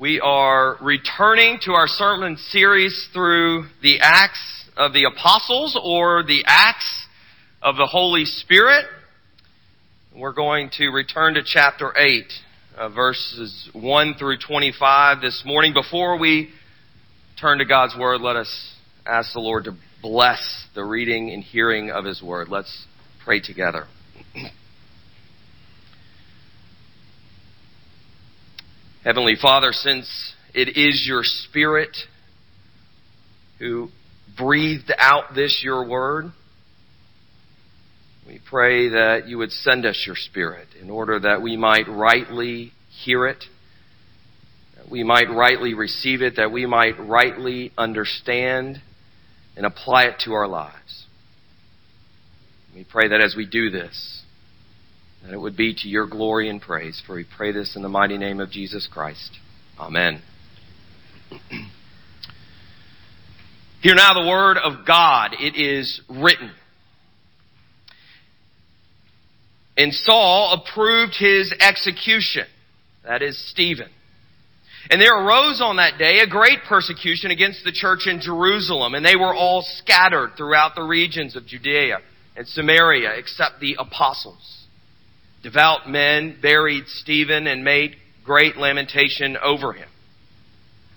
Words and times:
We 0.00 0.18
are 0.18 0.78
returning 0.80 1.58
to 1.64 1.72
our 1.72 1.86
sermon 1.86 2.38
series 2.38 3.10
through 3.12 3.66
the 3.82 4.00
Acts 4.00 4.40
of 4.74 4.94
the 4.94 5.04
Apostles 5.04 5.78
or 5.78 6.22
the 6.22 6.42
Acts 6.46 7.06
of 7.60 7.76
the 7.76 7.84
Holy 7.84 8.24
Spirit. 8.24 8.86
We're 10.16 10.32
going 10.32 10.70
to 10.78 10.88
return 10.88 11.34
to 11.34 11.42
chapter 11.44 11.92
8, 11.94 12.24
uh, 12.78 12.88
verses 12.88 13.68
1 13.74 14.14
through 14.14 14.38
25 14.38 15.20
this 15.20 15.42
morning. 15.44 15.74
Before 15.74 16.18
we 16.18 16.48
turn 17.38 17.58
to 17.58 17.66
God's 17.66 17.94
Word, 17.94 18.22
let 18.22 18.36
us 18.36 18.72
ask 19.04 19.34
the 19.34 19.40
Lord 19.40 19.64
to 19.64 19.76
bless 20.00 20.66
the 20.74 20.82
reading 20.82 21.28
and 21.28 21.42
hearing 21.42 21.90
of 21.90 22.06
His 22.06 22.22
Word. 22.22 22.48
Let's 22.48 22.86
pray 23.22 23.40
together. 23.40 23.86
Heavenly 29.02 29.36
Father, 29.40 29.72
since 29.72 30.34
it 30.52 30.76
is 30.76 31.06
your 31.08 31.22
Spirit 31.24 31.96
who 33.58 33.88
breathed 34.36 34.92
out 34.98 35.34
this, 35.34 35.62
your 35.64 35.88
word, 35.88 36.32
we 38.26 38.38
pray 38.50 38.90
that 38.90 39.26
you 39.26 39.38
would 39.38 39.52
send 39.52 39.86
us 39.86 40.04
your 40.06 40.16
Spirit 40.16 40.68
in 40.78 40.90
order 40.90 41.18
that 41.18 41.40
we 41.40 41.56
might 41.56 41.88
rightly 41.88 42.72
hear 43.02 43.26
it, 43.26 43.42
that 44.76 44.90
we 44.90 45.02
might 45.02 45.30
rightly 45.30 45.72
receive 45.72 46.20
it, 46.20 46.36
that 46.36 46.52
we 46.52 46.66
might 46.66 47.00
rightly 47.00 47.72
understand 47.78 48.82
and 49.56 49.64
apply 49.64 50.04
it 50.04 50.16
to 50.26 50.34
our 50.34 50.46
lives. 50.46 51.06
We 52.74 52.84
pray 52.84 53.08
that 53.08 53.22
as 53.22 53.34
we 53.34 53.46
do 53.46 53.70
this, 53.70 54.19
that 55.22 55.32
it 55.32 55.38
would 55.38 55.56
be 55.56 55.74
to 55.74 55.88
your 55.88 56.06
glory 56.06 56.48
and 56.48 56.60
praise. 56.60 57.02
For 57.06 57.16
we 57.16 57.24
pray 57.36 57.52
this 57.52 57.76
in 57.76 57.82
the 57.82 57.88
mighty 57.88 58.18
name 58.18 58.40
of 58.40 58.50
Jesus 58.50 58.88
Christ. 58.90 59.38
Amen. 59.78 60.22
Hear 63.82 63.94
now 63.94 64.12
the 64.14 64.28
word 64.28 64.58
of 64.58 64.86
God. 64.86 65.30
It 65.38 65.58
is 65.58 66.00
written. 66.08 66.52
And 69.76 69.94
Saul 69.94 70.60
approved 70.60 71.14
his 71.18 71.54
execution. 71.58 72.44
That 73.04 73.22
is 73.22 73.42
Stephen. 73.50 73.88
And 74.90 75.00
there 75.00 75.16
arose 75.16 75.60
on 75.62 75.76
that 75.76 75.98
day 75.98 76.20
a 76.20 76.26
great 76.28 76.58
persecution 76.68 77.30
against 77.30 77.64
the 77.64 77.72
church 77.72 78.06
in 78.06 78.20
Jerusalem, 78.20 78.94
and 78.94 79.04
they 79.04 79.16
were 79.16 79.34
all 79.34 79.64
scattered 79.78 80.32
throughout 80.36 80.74
the 80.74 80.82
regions 80.82 81.36
of 81.36 81.46
Judea 81.46 81.98
and 82.36 82.46
Samaria 82.46 83.12
except 83.16 83.60
the 83.60 83.76
apostles. 83.78 84.59
Devout 85.42 85.88
men 85.88 86.38
buried 86.40 86.86
Stephen 86.86 87.46
and 87.46 87.64
made 87.64 87.96
great 88.24 88.56
lamentation 88.56 89.36
over 89.42 89.72
him. 89.72 89.88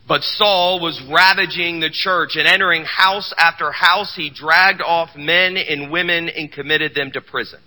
But 0.08 0.22
Saul 0.22 0.82
was 0.82 1.02
ravaging 1.10 1.80
the 1.80 1.90
church 1.90 2.36
and 2.36 2.48
entering 2.48 2.84
house 2.84 3.34
after 3.38 3.72
house, 3.72 4.14
he 4.16 4.30
dragged 4.30 4.82
off 4.82 5.16
men 5.16 5.56
and 5.56 5.92
women 5.92 6.28
and 6.28 6.52
committed 6.52 6.94
them 6.94 7.12
to 7.12 7.22
prison. 7.22 7.62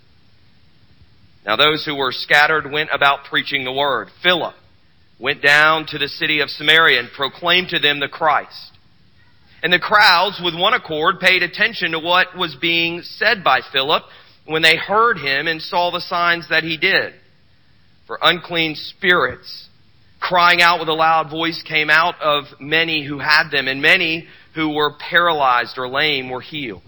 Now 1.47 1.57
those 1.57 1.85
who 1.87 1.95
were 1.95 2.13
scattered 2.13 2.71
went 2.71 2.91
about 2.93 3.25
preaching 3.25 3.65
the 3.65 3.73
word. 3.73 4.09
Philip 4.23 4.55
went 5.19 5.43
down 5.43 5.87
to 5.87 5.99
the 5.99 6.09
city 6.09 6.41
of 6.41 6.51
Samaria 6.51 7.01
and 7.01 7.09
proclaimed 7.11 7.71
to 7.71 7.79
them 7.79 8.01
the 8.01 8.09
Christ. 8.09 8.73
And 9.63 9.73
the 9.73 9.79
crowds 9.79 10.41
with 10.45 10.55
one 10.55 10.75
accord 10.75 11.21
paid 11.21 11.43
attention 11.43 11.93
to 11.93 11.99
what 11.99 12.37
was 12.37 12.55
being 12.61 13.01
said 13.03 13.43
by 13.43 13.61
Philip 13.73 14.03
when 14.47 14.63
they 14.63 14.77
heard 14.77 15.19
him 15.19 15.47
and 15.47 15.61
saw 15.61 15.91
the 15.91 16.01
signs 16.01 16.49
that 16.51 16.63
he 16.63 16.77
did. 16.77 17.15
For 18.07 18.19
unclean 18.23 18.77
spirits, 18.77 19.69
crying 20.21 20.63
out 20.63 20.79
with 20.79 20.89
a 20.89 20.95
loud 20.95 21.29
voice, 21.31 21.63
came 21.67 21.91
out 21.91 22.15
of 22.21 22.45
many 22.61 23.05
who 23.05 23.19
had 23.19 23.51
them, 23.51 23.67
and 23.67 23.83
many 23.83 24.29
who 24.55 24.75
were 24.75 24.95
paralyzed 24.99 25.77
or 25.77 25.89
lame 25.89 26.31
were 26.31 26.41
healed. 26.41 26.83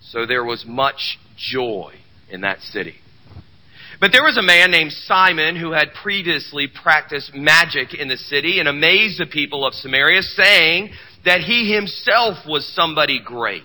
So 0.00 0.24
there 0.24 0.44
was 0.44 0.64
much 0.66 1.18
joy 1.36 1.92
in 2.30 2.40
that 2.42 2.60
city. 2.60 2.94
But 4.00 4.12
there 4.12 4.22
was 4.22 4.38
a 4.38 4.42
man 4.42 4.70
named 4.70 4.92
Simon 4.92 5.56
who 5.56 5.72
had 5.72 5.88
previously 6.02 6.68
practiced 6.68 7.34
magic 7.34 7.94
in 7.94 8.08
the 8.08 8.16
city 8.16 8.60
and 8.60 8.68
amazed 8.68 9.20
the 9.20 9.26
people 9.26 9.66
of 9.66 9.74
Samaria, 9.74 10.22
saying 10.22 10.90
that 11.24 11.40
he 11.40 11.74
himself 11.74 12.38
was 12.46 12.66
somebody 12.74 13.20
great. 13.22 13.64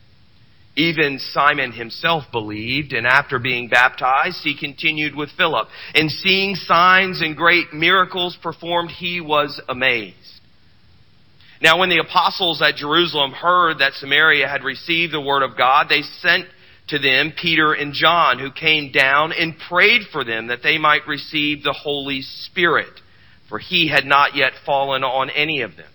Even 0.75 1.19
Simon 1.19 1.73
himself 1.73 2.23
believed, 2.31 2.93
and 2.93 3.05
after 3.05 3.39
being 3.39 3.67
baptized, 3.67 4.39
he 4.43 4.57
continued 4.57 5.15
with 5.15 5.29
Philip. 5.35 5.67
And 5.93 6.09
seeing 6.09 6.55
signs 6.55 7.21
and 7.21 7.35
great 7.35 7.73
miracles 7.73 8.37
performed, 8.41 8.91
he 8.91 9.19
was 9.19 9.59
amazed. 9.67 10.15
Now 11.61 11.77
when 11.77 11.89
the 11.89 11.99
apostles 11.99 12.61
at 12.61 12.75
Jerusalem 12.75 13.31
heard 13.31 13.79
that 13.79 13.93
Samaria 13.93 14.47
had 14.47 14.63
received 14.63 15.13
the 15.13 15.21
word 15.21 15.43
of 15.43 15.57
God, 15.57 15.87
they 15.89 16.01
sent 16.01 16.45
to 16.87 16.97
them 16.97 17.33
Peter 17.39 17.73
and 17.73 17.93
John, 17.93 18.39
who 18.39 18.51
came 18.51 18.91
down 18.91 19.31
and 19.31 19.55
prayed 19.69 20.01
for 20.11 20.23
them 20.23 20.47
that 20.47 20.63
they 20.63 20.77
might 20.77 21.07
receive 21.07 21.63
the 21.63 21.73
Holy 21.73 22.21
Spirit, 22.21 22.99
for 23.47 23.59
he 23.59 23.89
had 23.89 24.05
not 24.05 24.35
yet 24.35 24.53
fallen 24.65 25.03
on 25.03 25.29
any 25.29 25.61
of 25.61 25.75
them. 25.75 25.91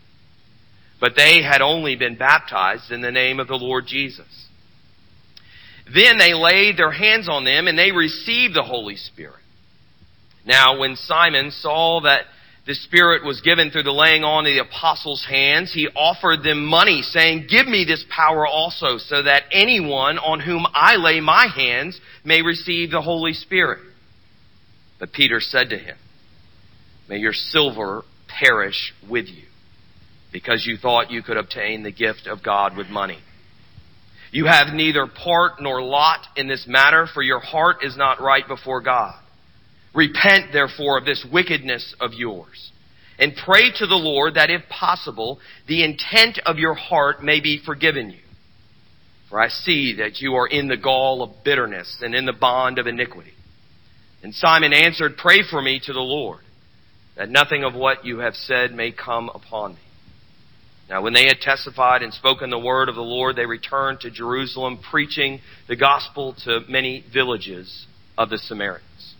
But 1.00 1.14
they 1.16 1.42
had 1.42 1.62
only 1.62 1.96
been 1.96 2.16
baptized 2.16 2.92
in 2.92 3.00
the 3.00 3.10
name 3.10 3.40
of 3.40 3.48
the 3.48 3.56
Lord 3.56 3.86
Jesus. 3.86 4.45
Then 5.92 6.18
they 6.18 6.34
laid 6.34 6.76
their 6.76 6.90
hands 6.90 7.28
on 7.28 7.44
them 7.44 7.68
and 7.68 7.78
they 7.78 7.92
received 7.92 8.54
the 8.54 8.62
Holy 8.62 8.96
Spirit. 8.96 9.40
Now 10.44 10.78
when 10.78 10.96
Simon 10.96 11.50
saw 11.50 12.00
that 12.02 12.22
the 12.66 12.74
Spirit 12.74 13.24
was 13.24 13.40
given 13.42 13.70
through 13.70 13.84
the 13.84 13.92
laying 13.92 14.24
on 14.24 14.44
of 14.44 14.52
the 14.52 14.58
apostles' 14.58 15.24
hands, 15.28 15.72
he 15.72 15.88
offered 15.94 16.42
them 16.42 16.66
money, 16.66 17.02
saying, 17.02 17.46
Give 17.48 17.66
me 17.66 17.84
this 17.84 18.04
power 18.10 18.44
also, 18.44 18.98
so 18.98 19.22
that 19.22 19.44
anyone 19.52 20.18
on 20.18 20.40
whom 20.40 20.66
I 20.74 20.96
lay 20.96 21.20
my 21.20 21.46
hands 21.46 22.00
may 22.24 22.42
receive 22.42 22.90
the 22.90 23.02
Holy 23.02 23.34
Spirit. 23.34 23.78
But 24.98 25.12
Peter 25.12 25.38
said 25.38 25.70
to 25.70 25.78
him, 25.78 25.96
May 27.08 27.18
your 27.18 27.32
silver 27.32 28.02
perish 28.26 28.92
with 29.08 29.26
you, 29.28 29.44
because 30.32 30.66
you 30.66 30.76
thought 30.76 31.12
you 31.12 31.22
could 31.22 31.36
obtain 31.36 31.84
the 31.84 31.92
gift 31.92 32.26
of 32.26 32.42
God 32.42 32.76
with 32.76 32.88
money. 32.88 33.18
You 34.32 34.46
have 34.46 34.74
neither 34.74 35.06
part 35.06 35.60
nor 35.60 35.82
lot 35.82 36.26
in 36.36 36.48
this 36.48 36.66
matter, 36.66 37.06
for 37.12 37.22
your 37.22 37.40
heart 37.40 37.78
is 37.82 37.96
not 37.96 38.20
right 38.20 38.46
before 38.46 38.80
God. 38.80 39.14
Repent, 39.94 40.52
therefore, 40.52 40.98
of 40.98 41.04
this 41.04 41.24
wickedness 41.32 41.94
of 42.00 42.12
yours, 42.12 42.70
and 43.18 43.32
pray 43.46 43.70
to 43.78 43.86
the 43.86 43.94
Lord 43.94 44.34
that, 44.34 44.50
if 44.50 44.68
possible, 44.68 45.38
the 45.66 45.84
intent 45.84 46.38
of 46.44 46.58
your 46.58 46.74
heart 46.74 47.22
may 47.22 47.40
be 47.40 47.60
forgiven 47.64 48.10
you. 48.10 48.20
For 49.30 49.40
I 49.40 49.48
see 49.48 49.96
that 49.98 50.20
you 50.20 50.34
are 50.34 50.46
in 50.46 50.68
the 50.68 50.76
gall 50.76 51.22
of 51.22 51.44
bitterness 51.44 51.98
and 52.00 52.14
in 52.14 52.26
the 52.26 52.32
bond 52.32 52.78
of 52.78 52.86
iniquity. 52.86 53.32
And 54.22 54.34
Simon 54.34 54.72
answered, 54.72 55.16
Pray 55.16 55.42
for 55.48 55.60
me 55.60 55.80
to 55.84 55.92
the 55.92 56.00
Lord, 56.00 56.40
that 57.16 57.30
nothing 57.30 57.64
of 57.64 57.74
what 57.74 58.04
you 58.04 58.18
have 58.18 58.34
said 58.34 58.72
may 58.72 58.92
come 58.92 59.30
upon 59.30 59.74
me. 59.74 59.80
Now, 60.88 61.02
when 61.02 61.12
they 61.12 61.24
had 61.24 61.40
testified 61.40 62.02
and 62.02 62.14
spoken 62.14 62.48
the 62.48 62.58
word 62.58 62.88
of 62.88 62.94
the 62.94 63.00
Lord, 63.00 63.34
they 63.34 63.46
returned 63.46 64.00
to 64.00 64.10
Jerusalem, 64.10 64.78
preaching 64.90 65.40
the 65.68 65.74
gospel 65.74 66.36
to 66.44 66.60
many 66.68 67.04
villages 67.12 67.86
of 68.16 68.30
the 68.30 68.38
Samaritans. 68.38 69.14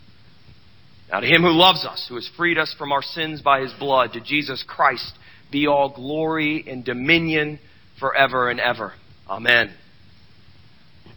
Now, 1.11 1.19
to 1.19 1.27
him 1.27 1.41
who 1.41 1.51
loves 1.51 1.85
us, 1.85 2.05
who 2.07 2.15
has 2.15 2.29
freed 2.37 2.57
us 2.57 2.73
from 2.77 2.91
our 2.91 3.01
sins 3.01 3.41
by 3.41 3.61
his 3.61 3.73
blood, 3.73 4.13
to 4.13 4.21
Jesus 4.21 4.63
Christ, 4.65 5.13
be 5.51 5.67
all 5.67 5.89
glory 5.93 6.63
and 6.67 6.85
dominion 6.85 7.59
forever 7.99 8.49
and 8.49 8.59
ever. 8.59 8.93
Amen. 9.29 9.73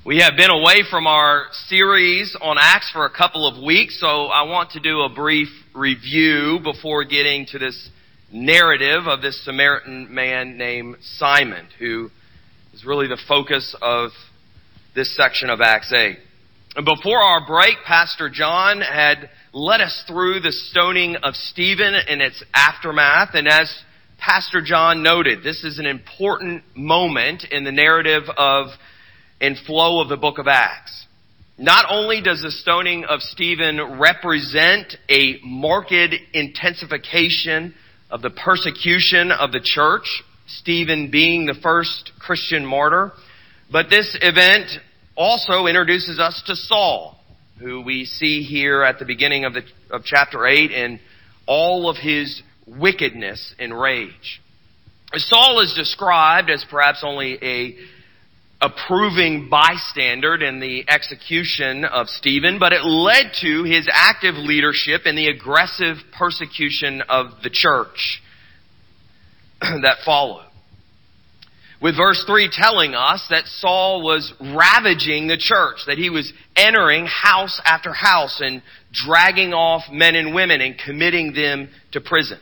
We 0.08 0.20
have 0.20 0.38
been 0.38 0.52
away 0.52 0.84
from 0.90 1.06
our 1.06 1.48
series 1.68 2.34
on 2.42 2.56
Acts 2.58 2.90
for 2.94 3.06
a 3.06 3.10
couple 3.10 3.46
of 3.46 3.62
weeks, 3.62 4.00
so 4.00 4.28
I 4.28 4.44
want 4.44 4.72
to 4.72 4.80
do 4.80 5.02
a 5.02 5.10
brief 5.10 5.50
review 5.76 6.60
before 6.64 7.04
getting 7.04 7.46
to 7.48 7.60
this 7.60 7.90
narrative 8.32 9.06
of 9.06 9.22
this 9.22 9.44
Samaritan 9.44 10.08
man 10.16 10.58
named 10.58 10.96
Simon, 11.02 11.68
who 11.78 12.10
is 12.74 12.86
really 12.86 13.10
the 13.10 13.20
focus 13.28 13.76
of 13.82 14.12
this 14.96 15.14
section 15.14 15.50
of 15.50 15.60
Acts 15.60 15.92
8. 15.92 16.18
Before 16.86 17.20
our 17.20 17.46
break, 17.46 17.76
Pastor 17.86 18.30
John 18.30 18.80
had 18.80 19.30
led 19.52 19.82
us 19.82 20.06
through 20.08 20.40
the 20.40 20.54
stoning 20.54 21.18
of 21.18 21.36
Stephen 21.36 21.94
and 21.96 22.22
its 22.22 22.42
aftermath. 22.54 23.32
And 23.34 23.46
as 23.46 23.70
Pastor 24.18 24.62
John 24.62 25.04
noted, 25.04 25.44
this 25.44 25.66
is 25.66 25.80
an 25.80 25.86
important 25.86 26.64
moment 26.78 27.44
in 27.52 27.66
the 27.66 27.74
narrative 27.74 28.24
of 28.38 28.68
and 29.40 29.58
flow 29.66 30.02
of 30.02 30.10
the 30.10 30.18
book 30.18 30.38
of 30.38 30.48
Acts. 30.48 31.06
Not 31.58 31.86
only 31.90 32.22
does 32.22 32.42
the 32.42 32.52
stoning 32.52 33.06
of 33.06 33.22
Stephen 33.22 34.00
represent 34.00 34.96
a 35.10 35.40
marked 35.44 36.14
intensification 36.34 37.74
of 38.12 38.22
the 38.22 38.30
persecution 38.30 39.32
of 39.32 39.52
the 39.52 39.60
church, 39.64 40.24
Stephen 40.48 41.10
being 41.12 41.46
the 41.46 41.56
first 41.62 42.12
Christian 42.20 42.66
martyr, 42.66 43.12
but 43.72 43.90
this 43.90 44.18
event 44.22 44.70
also 45.16 45.66
introduces 45.66 46.20
us 46.20 46.42
to 46.46 46.56
Saul, 46.56 47.20
who 47.60 47.82
we 47.82 48.06
see 48.06 48.44
here 48.44 48.84
at 48.84 49.00
the 49.00 49.06
beginning 49.06 49.44
of, 49.44 49.54
the, 49.54 49.64
of 49.90 50.04
chapter 50.04 50.46
8 50.46 50.72
in 50.72 51.00
all 51.48 51.90
of 51.90 51.98
his 51.98 52.42
wickedness 52.68 53.56
and 53.58 53.78
rage. 53.78 54.42
Saul 55.14 55.62
is 55.62 55.74
described 55.74 56.50
as 56.50 56.66
perhaps 56.70 57.00
only 57.04 57.38
a 57.42 57.78
approving 58.60 59.50
bystander 59.50 60.36
in 60.36 60.60
the 60.60 60.84
execution 60.90 61.86
of 61.86 62.08
Stephen, 62.08 62.58
but 62.60 62.74
it 62.74 62.84
led 62.84 63.32
to 63.42 63.64
his 63.64 63.88
active 63.92 64.36
leadership 64.36 65.02
in 65.06 65.16
the 65.16 65.28
aggressive 65.28 65.98
persecution 66.18 67.04
of 67.08 67.28
the 67.44 67.52
church 67.52 68.22
that 69.62 69.98
followed. 70.04 70.46
With 71.80 71.96
verse 71.96 72.24
3 72.26 72.50
telling 72.52 72.96
us 72.96 73.28
that 73.30 73.46
Saul 73.46 74.02
was 74.02 74.34
ravaging 74.40 75.28
the 75.28 75.38
church, 75.38 75.78
that 75.86 76.00
he 76.00 76.10
was 76.10 76.34
entering 76.56 77.06
house 77.06 77.62
after 77.64 77.94
house 77.94 78.42
and 78.44 78.64
dragging 78.92 79.54
off 79.54 79.84
men 79.92 80.16
and 80.16 80.34
women 80.34 80.62
and 80.62 80.76
committing 80.84 81.34
them 81.34 81.70
to 81.92 82.02
prison. 82.02 82.40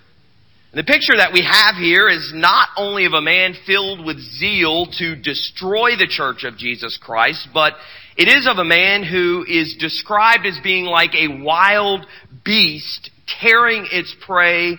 The 0.75 0.83
picture 0.83 1.15
that 1.15 1.31
we 1.31 1.41
have 1.41 1.75
here 1.75 2.09
is 2.09 2.33
not 2.35 2.67
only 2.75 3.05
of 3.05 3.13
a 3.13 3.21
man 3.21 3.53
filled 3.65 4.05
with 4.05 4.19
zeal 4.19 4.87
to 4.99 5.15
destroy 5.15 5.95
the 5.95 6.05
church 6.05 6.43
of 6.43 6.57
Jesus 6.57 6.99
Christ, 7.01 7.47
but 7.53 7.75
it 8.17 8.27
is 8.27 8.45
of 8.45 8.57
a 8.57 8.65
man 8.65 9.01
who 9.05 9.45
is 9.47 9.77
described 9.79 10.45
as 10.45 10.59
being 10.61 10.83
like 10.83 11.15
a 11.15 11.41
wild 11.41 12.05
beast 12.43 13.09
tearing 13.39 13.87
its 13.89 14.13
prey 14.25 14.77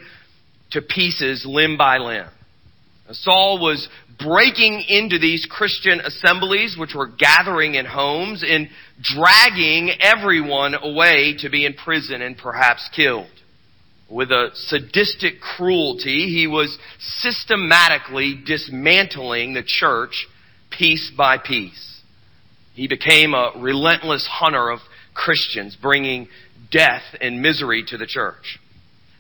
to 0.73 0.83
pieces 0.83 1.47
limb 1.49 1.79
by 1.79 1.97
limb. 1.97 2.29
Saul 3.13 3.59
was 3.59 3.89
breaking 4.19 4.85
into 4.89 5.19
these 5.19 5.47
Christian 5.51 6.01
assemblies 6.01 6.77
which 6.79 6.95
were 6.95 7.09
gathering 7.09 7.75
in 7.75 7.87
homes 7.87 8.45
and 8.47 8.69
dragging 9.01 9.93
everyone 9.99 10.75
away 10.75 11.37
to 11.39 11.49
be 11.49 11.65
in 11.65 11.73
prison 11.73 12.21
and 12.21 12.37
perhaps 12.37 12.87
killed. 12.95 13.31
With 14.09 14.31
a 14.31 14.51
sadistic 14.55 15.41
cruelty, 15.41 16.29
he 16.29 16.47
was 16.47 16.79
systematically 16.99 18.41
dismantling 18.47 19.55
the 19.55 19.65
church 19.65 20.29
piece 20.71 21.11
by 21.17 21.39
piece. 21.39 22.03
He 22.75 22.87
became 22.87 23.35
a 23.35 23.53
relentless 23.57 24.29
hunter 24.31 24.71
of 24.71 24.81
Christians, 25.15 25.77
bringing 25.81 26.29
death 26.71 27.03
and 27.21 27.41
misery 27.41 27.85
to 27.89 27.97
the 27.97 28.07
church. 28.07 28.59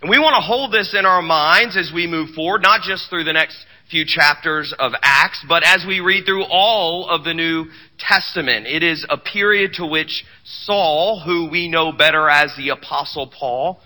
And 0.02 0.10
we 0.10 0.18
want 0.18 0.34
to 0.34 0.46
hold 0.46 0.72
this 0.72 0.94
in 0.96 1.06
our 1.06 1.22
minds 1.22 1.76
as 1.76 1.90
we 1.92 2.06
move 2.06 2.30
forward, 2.34 2.62
not 2.62 2.82
just 2.82 3.08
through 3.08 3.24
the 3.24 3.32
next 3.32 3.56
few 3.90 4.04
chapters 4.06 4.74
of 4.78 4.92
Acts, 5.02 5.44
but 5.48 5.62
as 5.64 5.84
we 5.86 6.00
read 6.00 6.26
through 6.26 6.44
all 6.44 7.08
of 7.08 7.24
the 7.24 7.32
New 7.32 7.66
Testament. 7.98 8.66
It 8.66 8.82
is 8.82 9.06
a 9.08 9.16
period 9.16 9.74
to 9.74 9.86
which 9.86 10.24
Saul, 10.44 11.22
who 11.24 11.48
we 11.50 11.68
know 11.68 11.92
better 11.92 12.28
as 12.28 12.52
the 12.56 12.70
Apostle 12.70 13.28
Paul, 13.28 13.80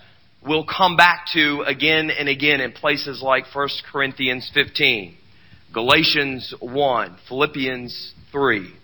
we'll 0.47 0.65
come 0.65 0.97
back 0.97 1.27
to 1.35 1.63
again 1.67 2.11
and 2.11 2.29
again 2.29 2.61
in 2.61 2.73
places 2.73 3.23
like 3.23 3.45
1 3.53 3.69
Corinthians 3.91 4.51
15, 4.55 5.17
Galatians 5.73 6.55
1, 6.61 7.19
Philippians 7.29 8.15
3. 8.33 8.75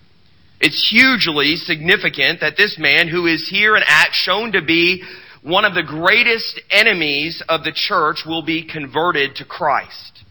It's 0.61 0.89
hugely 0.91 1.57
significant 1.57 2.41
that 2.41 2.57
this 2.57 2.77
man 2.79 3.09
who 3.09 3.27
is 3.27 3.49
here 3.51 3.77
in 3.77 3.83
Acts 3.87 4.17
shown 4.17 4.53
to 4.53 4.63
be 4.63 5.03
one 5.43 5.65
of 5.65 5.75
the 5.75 5.83
greatest 5.83 6.61
enemies 6.71 7.43
of 7.49 7.63
the 7.63 7.73
church 7.73 8.23
will 8.27 8.43
be 8.43 8.67
converted 8.67 9.37
to 9.37 9.45
Christ, 9.45 10.25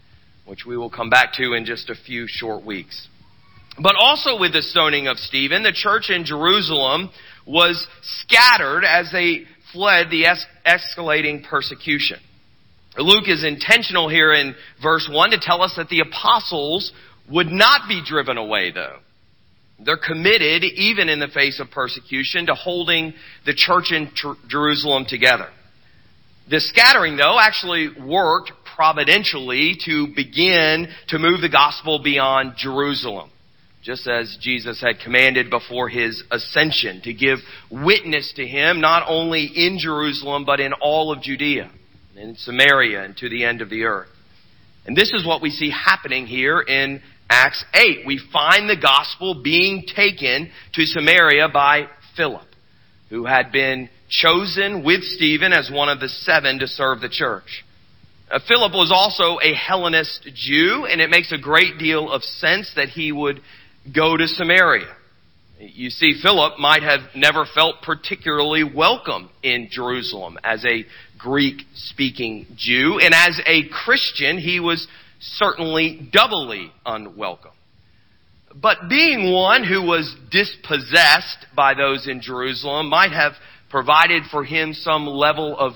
which 0.44 0.66
we 0.66 0.76
will 0.76 0.90
come 0.90 1.10
back 1.10 1.32
to 1.34 1.54
in 1.54 1.64
just 1.64 1.90
a 1.90 1.94
few 1.94 2.26
short 2.28 2.64
weeks. 2.64 3.08
But 3.80 3.94
also 3.98 4.38
with 4.38 4.52
the 4.52 4.62
stoning 4.62 5.06
of 5.06 5.18
Stephen, 5.18 5.62
the 5.62 5.72
church 5.72 6.10
in 6.10 6.24
Jerusalem 6.24 7.10
was 7.46 7.86
scattered 8.02 8.84
as 8.84 9.10
they 9.12 9.44
fled 9.76 10.10
the 10.10 10.24
es- 10.24 10.46
escalating 10.66 11.44
persecution. 11.44 12.18
Luke 12.96 13.28
is 13.28 13.44
intentional 13.44 14.08
here 14.08 14.32
in 14.32 14.54
verse 14.82 15.06
1 15.10 15.30
to 15.30 15.38
tell 15.38 15.60
us 15.60 15.74
that 15.76 15.90
the 15.90 16.00
apostles 16.00 16.92
would 17.30 17.48
not 17.48 17.82
be 17.86 18.02
driven 18.04 18.38
away 18.38 18.70
though. 18.70 18.96
They're 19.78 19.98
committed, 19.98 20.64
even 20.64 21.10
in 21.10 21.20
the 21.20 21.28
face 21.28 21.60
of 21.60 21.70
persecution, 21.70 22.46
to 22.46 22.54
holding 22.54 23.12
the 23.44 23.52
church 23.52 23.92
in 23.92 24.10
Jerusalem 24.48 25.04
together. 25.06 25.50
The 26.48 26.60
scattering, 26.60 27.18
though, 27.18 27.38
actually 27.38 27.90
worked 27.90 28.52
providentially 28.74 29.76
to 29.84 30.06
begin 30.16 30.88
to 31.08 31.18
move 31.18 31.42
the 31.42 31.50
gospel 31.50 32.00
beyond 32.02 32.54
Jerusalem 32.56 33.30
just 33.86 34.08
as 34.08 34.36
Jesus 34.40 34.82
had 34.82 34.98
commanded 34.98 35.48
before 35.48 35.88
his 35.88 36.24
ascension, 36.32 37.00
to 37.02 37.14
give 37.14 37.38
witness 37.70 38.32
to 38.34 38.44
him 38.44 38.80
not 38.80 39.04
only 39.06 39.44
in 39.44 39.78
Jerusalem, 39.80 40.44
but 40.44 40.58
in 40.58 40.72
all 40.72 41.12
of 41.12 41.22
Judea, 41.22 41.70
and 42.10 42.30
in 42.30 42.36
Samaria, 42.36 43.04
and 43.04 43.16
to 43.18 43.28
the 43.28 43.44
end 43.44 43.62
of 43.62 43.70
the 43.70 43.84
earth. 43.84 44.08
And 44.86 44.96
this 44.96 45.12
is 45.12 45.24
what 45.24 45.40
we 45.40 45.50
see 45.50 45.70
happening 45.70 46.26
here 46.26 46.60
in 46.60 47.00
Acts 47.30 47.64
8. 47.74 48.04
We 48.04 48.20
find 48.32 48.68
the 48.68 48.76
gospel 48.76 49.40
being 49.40 49.86
taken 49.94 50.50
to 50.74 50.84
Samaria 50.84 51.48
by 51.52 51.86
Philip, 52.16 52.48
who 53.08 53.24
had 53.24 53.52
been 53.52 53.88
chosen 54.08 54.84
with 54.84 55.04
Stephen 55.04 55.52
as 55.52 55.70
one 55.72 55.88
of 55.88 56.00
the 56.00 56.08
seven 56.08 56.58
to 56.58 56.66
serve 56.66 57.00
the 57.00 57.08
church. 57.08 57.64
Uh, 58.28 58.40
Philip 58.48 58.72
was 58.72 58.90
also 58.92 59.38
a 59.40 59.54
Hellenist 59.54 60.28
Jew, 60.34 60.86
and 60.90 61.00
it 61.00 61.08
makes 61.08 61.30
a 61.30 61.38
great 61.38 61.78
deal 61.78 62.10
of 62.10 62.24
sense 62.24 62.72
that 62.74 62.88
he 62.88 63.12
would 63.12 63.40
go 63.94 64.16
to 64.16 64.26
Samaria. 64.26 64.94
You 65.58 65.90
see, 65.90 66.20
Philip 66.22 66.58
might 66.58 66.82
have 66.82 67.00
never 67.14 67.46
felt 67.46 67.76
particularly 67.82 68.62
welcome 68.62 69.30
in 69.42 69.68
Jerusalem 69.70 70.38
as 70.44 70.64
a 70.64 70.84
Greek 71.18 71.62
speaking 71.74 72.46
Jew, 72.56 72.98
and 73.00 73.14
as 73.14 73.40
a 73.46 73.68
Christian, 73.68 74.38
he 74.38 74.60
was 74.60 74.86
certainly 75.20 76.08
doubly 76.12 76.70
unwelcome. 76.84 77.52
But 78.54 78.88
being 78.88 79.32
one 79.32 79.64
who 79.64 79.82
was 79.82 80.14
dispossessed 80.30 81.46
by 81.54 81.74
those 81.74 82.06
in 82.06 82.20
Jerusalem 82.20 82.88
might 82.88 83.12
have 83.12 83.32
provided 83.70 84.24
for 84.30 84.44
him 84.44 84.72
some 84.72 85.06
level 85.06 85.58
of 85.58 85.72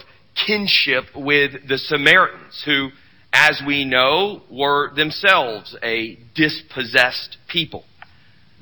kinship 0.46 1.04
with 1.14 1.68
the 1.68 1.76
Samaritans, 1.78 2.62
who, 2.64 2.88
as 3.32 3.60
we 3.66 3.84
know, 3.84 4.42
were 4.50 4.94
themselves 4.94 5.76
a 5.82 6.18
dispossessed 6.34 7.36
people. 7.48 7.84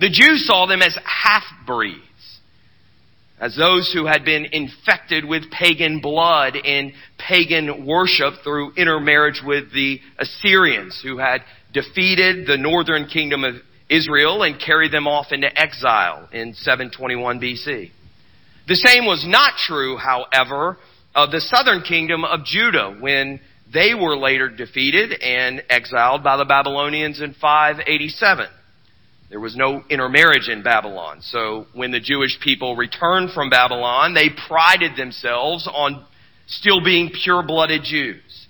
The 0.00 0.08
Jews 0.08 0.46
saw 0.46 0.66
them 0.66 0.80
as 0.80 0.96
half-breeds, 1.04 2.02
as 3.40 3.56
those 3.56 3.92
who 3.92 4.06
had 4.06 4.24
been 4.24 4.46
infected 4.52 5.24
with 5.24 5.50
pagan 5.50 6.00
blood 6.00 6.56
and 6.56 6.92
pagan 7.18 7.84
worship 7.84 8.34
through 8.44 8.74
intermarriage 8.76 9.42
with 9.44 9.72
the 9.72 10.00
Assyrians, 10.18 11.00
who 11.02 11.18
had 11.18 11.42
defeated 11.72 12.46
the 12.46 12.56
northern 12.56 13.06
kingdom 13.06 13.44
of 13.44 13.56
Israel 13.88 14.42
and 14.42 14.60
carried 14.60 14.92
them 14.92 15.06
off 15.06 15.26
into 15.32 15.48
exile 15.58 16.28
in 16.32 16.54
721 16.54 17.40
BC. 17.40 17.90
The 18.68 18.76
same 18.76 19.06
was 19.06 19.24
not 19.26 19.54
true, 19.66 19.96
however, 19.96 20.76
of 21.14 21.30
the 21.30 21.40
southern 21.40 21.82
kingdom 21.82 22.24
of 22.24 22.44
Judah 22.44 22.96
when 23.00 23.40
they 23.72 23.94
were 23.94 24.16
later 24.16 24.48
defeated 24.48 25.12
and 25.20 25.62
exiled 25.68 26.22
by 26.22 26.36
the 26.36 26.44
Babylonians 26.44 27.20
in 27.20 27.34
587. 27.40 28.46
There 29.30 29.40
was 29.40 29.56
no 29.56 29.84
intermarriage 29.90 30.48
in 30.48 30.62
Babylon. 30.62 31.20
So 31.20 31.66
when 31.74 31.90
the 31.90 32.00
Jewish 32.00 32.38
people 32.40 32.76
returned 32.76 33.30
from 33.32 33.50
Babylon, 33.50 34.14
they 34.14 34.30
prided 34.48 34.96
themselves 34.96 35.68
on 35.70 36.06
still 36.46 36.82
being 36.82 37.10
pure-blooded 37.10 37.82
Jews. 37.84 38.46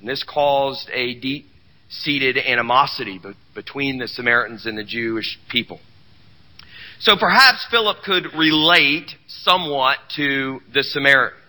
And 0.00 0.08
this 0.08 0.24
caused 0.24 0.88
a 0.92 1.14
deep-seated 1.20 2.38
animosity 2.38 3.20
between 3.54 3.98
the 3.98 4.08
Samaritans 4.08 4.64
and 4.64 4.78
the 4.78 4.84
Jewish 4.84 5.38
people. 5.50 5.80
So 7.00 7.16
perhaps 7.18 7.66
Philip 7.70 7.98
could 8.04 8.26
relate 8.36 9.10
somewhat 9.26 9.98
to 10.16 10.60
the 10.72 10.82
Samaritans. 10.82 11.42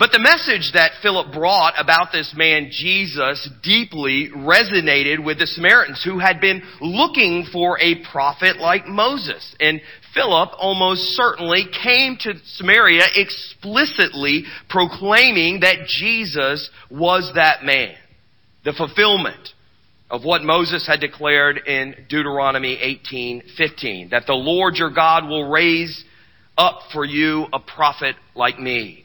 But 0.00 0.12
the 0.12 0.18
message 0.18 0.72
that 0.72 0.92
Philip 1.02 1.30
brought 1.30 1.74
about 1.76 2.10
this 2.10 2.32
man 2.34 2.70
Jesus 2.72 3.50
deeply 3.62 4.30
resonated 4.34 5.22
with 5.22 5.38
the 5.38 5.46
Samaritans 5.46 6.02
who 6.02 6.18
had 6.18 6.40
been 6.40 6.62
looking 6.80 7.46
for 7.52 7.78
a 7.78 8.02
prophet 8.10 8.56
like 8.56 8.86
Moses. 8.86 9.54
And 9.60 9.78
Philip 10.14 10.52
almost 10.58 11.02
certainly 11.02 11.66
came 11.84 12.16
to 12.20 12.32
Samaria 12.54 13.04
explicitly 13.14 14.44
proclaiming 14.70 15.60
that 15.60 15.86
Jesus 15.86 16.70
was 16.90 17.30
that 17.34 17.62
man. 17.62 17.94
The 18.64 18.72
fulfillment 18.72 19.50
of 20.10 20.24
what 20.24 20.42
Moses 20.42 20.86
had 20.86 21.00
declared 21.00 21.58
in 21.58 22.06
Deuteronomy 22.08 22.78
18:15 22.78 24.08
that 24.12 24.26
the 24.26 24.32
Lord 24.32 24.76
your 24.76 24.88
God 24.88 25.28
will 25.28 25.50
raise 25.50 26.04
up 26.56 26.84
for 26.90 27.04
you 27.04 27.48
a 27.52 27.60
prophet 27.60 28.16
like 28.34 28.58
me. 28.58 29.04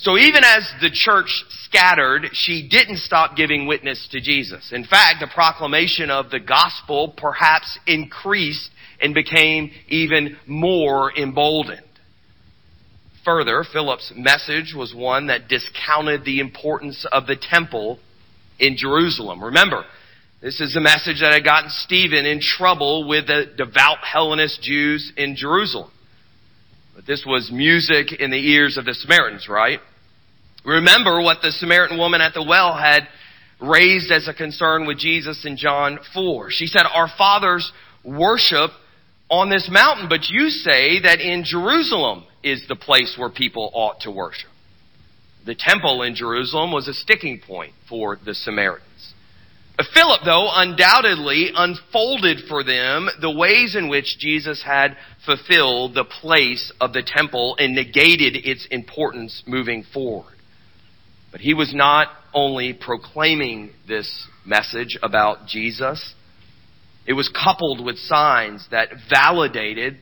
So 0.00 0.16
even 0.16 0.42
as 0.44 0.66
the 0.80 0.90
church 0.90 1.28
scattered, 1.64 2.30
she 2.32 2.66
didn't 2.66 2.98
stop 2.98 3.36
giving 3.36 3.66
witness 3.66 4.08
to 4.12 4.20
Jesus. 4.20 4.72
In 4.72 4.84
fact, 4.84 5.16
the 5.20 5.26
proclamation 5.26 6.08
of 6.10 6.30
the 6.30 6.40
gospel 6.40 7.12
perhaps 7.14 7.78
increased 7.86 8.70
and 9.02 9.12
became 9.12 9.70
even 9.88 10.38
more 10.46 11.12
emboldened. 11.14 11.82
Further, 13.26 13.62
Philip's 13.70 14.10
message 14.16 14.72
was 14.74 14.94
one 14.94 15.26
that 15.26 15.48
discounted 15.48 16.24
the 16.24 16.40
importance 16.40 17.06
of 17.12 17.26
the 17.26 17.36
temple 17.36 17.98
in 18.58 18.78
Jerusalem. 18.78 19.44
Remember, 19.44 19.84
this 20.40 20.62
is 20.62 20.72
the 20.72 20.80
message 20.80 21.20
that 21.20 21.34
had 21.34 21.44
gotten 21.44 21.68
Stephen 21.68 22.24
in 22.24 22.40
trouble 22.40 23.06
with 23.06 23.26
the 23.26 23.52
devout 23.54 23.98
Hellenist 23.98 24.62
Jews 24.62 25.12
in 25.18 25.36
Jerusalem. 25.36 25.90
But 26.96 27.04
this 27.06 27.24
was 27.26 27.50
music 27.52 28.12
in 28.18 28.30
the 28.30 28.50
ears 28.52 28.78
of 28.78 28.86
the 28.86 28.94
Samaritans, 28.94 29.46
right? 29.46 29.80
Remember 30.64 31.22
what 31.22 31.38
the 31.42 31.52
Samaritan 31.52 31.98
woman 31.98 32.20
at 32.20 32.34
the 32.34 32.42
well 32.42 32.76
had 32.76 33.08
raised 33.60 34.10
as 34.10 34.28
a 34.28 34.34
concern 34.34 34.86
with 34.86 34.98
Jesus 34.98 35.44
in 35.44 35.56
John 35.56 35.98
4. 36.14 36.50
She 36.50 36.66
said, 36.66 36.82
Our 36.92 37.08
fathers 37.16 37.70
worship 38.04 38.70
on 39.30 39.48
this 39.50 39.68
mountain, 39.70 40.08
but 40.08 40.28
you 40.28 40.48
say 40.48 41.00
that 41.02 41.20
in 41.20 41.44
Jerusalem 41.44 42.24
is 42.42 42.64
the 42.68 42.76
place 42.76 43.16
where 43.18 43.30
people 43.30 43.70
ought 43.74 44.00
to 44.00 44.10
worship. 44.10 44.50
The 45.46 45.54
temple 45.54 46.02
in 46.02 46.14
Jerusalem 46.14 46.72
was 46.72 46.88
a 46.88 46.94
sticking 46.94 47.40
point 47.40 47.72
for 47.88 48.18
the 48.24 48.34
Samaritans. 48.34 49.14
Uh, 49.78 49.84
Philip, 49.94 50.20
though, 50.24 50.50
undoubtedly 50.52 51.50
unfolded 51.54 52.40
for 52.48 52.62
them 52.62 53.08
the 53.20 53.30
ways 53.30 53.74
in 53.76 53.88
which 53.88 54.18
Jesus 54.18 54.62
had 54.62 54.96
fulfilled 55.24 55.94
the 55.94 56.04
place 56.04 56.70
of 56.80 56.92
the 56.92 57.02
temple 57.02 57.56
and 57.58 57.74
negated 57.74 58.36
its 58.36 58.66
importance 58.70 59.42
moving 59.46 59.84
forward. 59.94 60.34
But 61.32 61.40
he 61.40 61.54
was 61.54 61.72
not 61.74 62.08
only 62.34 62.72
proclaiming 62.72 63.70
this 63.86 64.26
message 64.44 64.98
about 65.02 65.46
Jesus, 65.46 66.14
it 67.06 67.12
was 67.12 67.28
coupled 67.28 67.84
with 67.84 67.96
signs 67.98 68.66
that 68.70 68.88
validated 69.08 69.98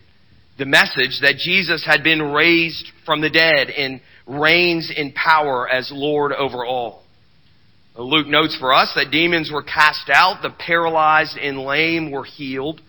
the 0.58 0.66
message 0.66 1.20
that 1.22 1.36
Jesus 1.38 1.84
had 1.86 2.02
been 2.02 2.20
raised 2.20 2.90
from 3.06 3.20
the 3.20 3.30
dead 3.30 3.70
and 3.70 4.00
reigns 4.26 4.92
in 4.94 5.12
power 5.12 5.68
as 5.68 5.90
Lord 5.92 6.32
over 6.32 6.64
all. 6.64 7.04
Luke 7.96 8.26
notes 8.26 8.56
for 8.58 8.72
us 8.72 8.92
that 8.94 9.10
demons 9.10 9.50
were 9.52 9.62
cast 9.62 10.08
out, 10.12 10.40
the 10.42 10.50
paralyzed 10.50 11.36
and 11.36 11.58
lame 11.58 12.10
were 12.10 12.24
healed. 12.24 12.80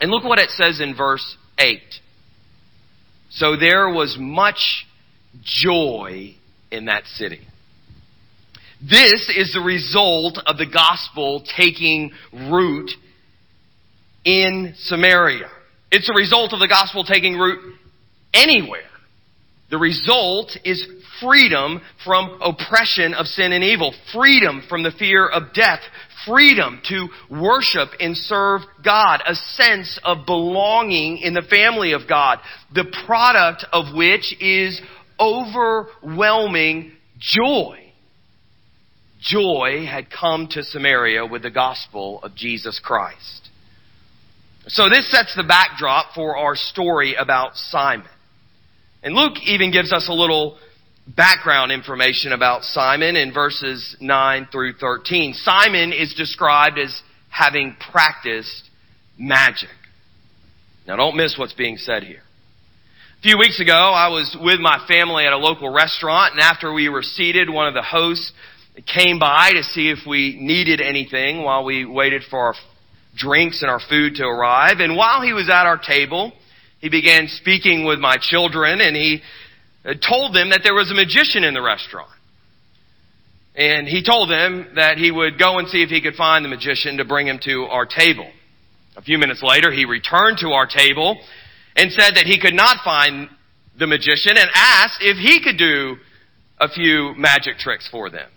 And 0.00 0.10
look 0.10 0.24
what 0.24 0.40
it 0.40 0.50
says 0.50 0.80
in 0.80 0.96
verse 0.96 1.36
8. 1.58 1.80
So 3.30 3.56
there 3.56 3.88
was 3.88 4.16
much 4.18 4.86
joy 5.42 6.34
in 6.72 6.86
that 6.86 7.04
city. 7.06 7.40
This 8.80 9.30
is 9.36 9.52
the 9.54 9.62
result 9.64 10.38
of 10.44 10.58
the 10.58 10.66
gospel 10.66 11.44
taking 11.56 12.10
root 12.32 12.90
in 14.24 14.74
Samaria. 14.76 15.48
It's 15.92 16.10
a 16.10 16.14
result 16.14 16.52
of 16.52 16.58
the 16.58 16.68
gospel 16.68 17.04
taking 17.04 17.36
root 17.36 17.76
anywhere. 18.34 18.80
The 19.70 19.78
result 19.78 20.50
is 20.64 20.84
freedom 21.20 21.80
from 22.04 22.40
oppression 22.42 23.14
of 23.14 23.26
sin 23.26 23.52
and 23.52 23.62
evil, 23.62 23.94
freedom 24.12 24.62
from 24.68 24.82
the 24.82 24.90
fear 24.98 25.28
of 25.28 25.54
death, 25.54 25.80
freedom 26.26 26.80
to 26.88 27.08
worship 27.30 27.88
and 28.00 28.16
serve 28.16 28.62
God, 28.84 29.22
a 29.26 29.34
sense 29.34 29.98
of 30.04 30.26
belonging 30.26 31.18
in 31.18 31.34
the 31.34 31.46
family 31.48 31.92
of 31.92 32.02
God, 32.08 32.38
the 32.74 32.92
product 33.06 33.64
of 33.72 33.94
which 33.94 34.34
is 34.40 34.80
overwhelming 35.22 36.92
joy. 37.18 37.78
Joy 39.20 39.86
had 39.88 40.08
come 40.10 40.48
to 40.50 40.64
Samaria 40.64 41.24
with 41.24 41.42
the 41.42 41.50
gospel 41.50 42.20
of 42.22 42.34
Jesus 42.34 42.80
Christ. 42.82 43.50
So 44.66 44.88
this 44.88 45.10
sets 45.10 45.34
the 45.36 45.44
backdrop 45.44 46.14
for 46.14 46.36
our 46.36 46.56
story 46.56 47.14
about 47.14 47.54
Simon. 47.54 48.08
And 49.02 49.14
Luke 49.14 49.36
even 49.44 49.70
gives 49.70 49.92
us 49.92 50.08
a 50.08 50.12
little 50.12 50.58
background 51.06 51.72
information 51.72 52.32
about 52.32 52.62
Simon 52.62 53.16
in 53.16 53.32
verses 53.32 53.96
9 54.00 54.48
through 54.52 54.74
13. 54.74 55.34
Simon 55.34 55.92
is 55.92 56.14
described 56.14 56.78
as 56.78 57.02
having 57.28 57.76
practiced 57.90 58.70
magic. 59.18 59.70
Now 60.86 60.96
don't 60.96 61.16
miss 61.16 61.36
what's 61.38 61.54
being 61.54 61.76
said 61.76 62.02
here. 62.04 62.22
A 63.22 63.28
few 63.28 63.38
weeks 63.38 63.60
ago, 63.60 63.72
I 63.72 64.08
was 64.08 64.36
with 64.42 64.58
my 64.58 64.84
family 64.88 65.24
at 65.26 65.32
a 65.32 65.38
local 65.38 65.70
restaurant, 65.70 66.32
and 66.32 66.40
after 66.40 66.72
we 66.72 66.88
were 66.88 67.04
seated, 67.04 67.48
one 67.48 67.68
of 67.68 67.74
the 67.74 67.80
hosts 67.80 68.32
came 68.92 69.20
by 69.20 69.52
to 69.52 69.62
see 69.62 69.90
if 69.90 70.00
we 70.04 70.36
needed 70.40 70.80
anything 70.80 71.44
while 71.44 71.62
we 71.62 71.84
waited 71.84 72.24
for 72.28 72.40
our 72.40 72.54
drinks 73.14 73.62
and 73.62 73.70
our 73.70 73.78
food 73.78 74.16
to 74.16 74.24
arrive. 74.24 74.80
And 74.80 74.96
while 74.96 75.22
he 75.22 75.32
was 75.32 75.48
at 75.48 75.66
our 75.66 75.78
table, 75.78 76.32
he 76.80 76.88
began 76.88 77.28
speaking 77.28 77.86
with 77.86 78.00
my 78.00 78.16
children, 78.20 78.80
and 78.80 78.96
he 78.96 79.22
uh, 79.84 79.94
told 80.04 80.34
them 80.34 80.50
that 80.50 80.62
there 80.64 80.74
was 80.74 80.90
a 80.90 80.94
magician 80.94 81.44
in 81.44 81.54
the 81.54 81.62
restaurant. 81.62 82.10
And 83.54 83.86
he 83.86 84.02
told 84.02 84.30
them 84.30 84.72
that 84.74 84.98
he 84.98 85.12
would 85.12 85.38
go 85.38 85.60
and 85.60 85.68
see 85.68 85.84
if 85.84 85.90
he 85.90 86.02
could 86.02 86.16
find 86.16 86.44
the 86.44 86.48
magician 86.48 86.96
to 86.96 87.04
bring 87.04 87.28
him 87.28 87.38
to 87.44 87.68
our 87.70 87.86
table. 87.86 88.28
A 88.96 89.02
few 89.02 89.16
minutes 89.16 89.44
later, 89.44 89.70
he 89.70 89.84
returned 89.84 90.38
to 90.38 90.48
our 90.48 90.66
table 90.66 91.20
and 91.76 91.90
said 91.92 92.14
that 92.16 92.26
he 92.26 92.38
could 92.38 92.54
not 92.54 92.78
find 92.84 93.28
the 93.78 93.86
magician 93.86 94.36
and 94.36 94.50
asked 94.54 94.98
if 95.00 95.16
he 95.16 95.42
could 95.42 95.58
do 95.58 95.96
a 96.60 96.68
few 96.68 97.14
magic 97.16 97.58
tricks 97.58 97.88
for 97.90 98.10
them. 98.10 98.28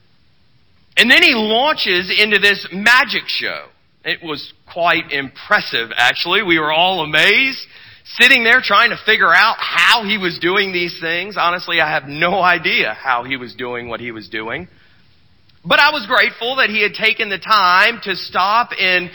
And 0.98 1.12
then 1.12 1.22
he 1.22 1.34
launches 1.34 2.12
into 2.18 2.40
this 2.40 2.68
magic 2.72 3.24
show. 3.28 3.68
It 4.04 4.24
was 4.24 4.54
quite 4.72 5.12
impressive, 5.12 5.90
actually. 5.96 6.44
We 6.44 6.60
were 6.60 6.72
all 6.72 7.04
amazed, 7.04 7.60
sitting 8.18 8.44
there 8.44 8.62
trying 8.64 8.92
to 8.92 8.98
figure 9.06 9.34
out 9.34 9.58
how 9.60 10.04
he 10.04 10.18
was 10.18 10.40
doing 10.40 10.72
these 10.72 10.98
things. 11.02 11.36
Honestly, 11.38 11.82
I 11.82 11.92
have 11.92 12.06
no 12.08 12.42
idea 12.42 12.94
how 12.94 13.24
he 13.24 13.36
was 13.36 13.56
doing 13.56 13.90
what 13.90 14.00
he 14.00 14.12
was 14.12 14.30
doing. 14.30 14.68
But 15.66 15.80
I 15.80 15.90
was 15.90 16.06
grateful 16.06 16.58
that 16.58 16.70
he 16.70 16.82
had 16.84 16.94
taken 16.94 17.30
the 17.30 17.40
time 17.40 18.00
to 18.04 18.16
stop 18.16 18.70
and 18.80 19.10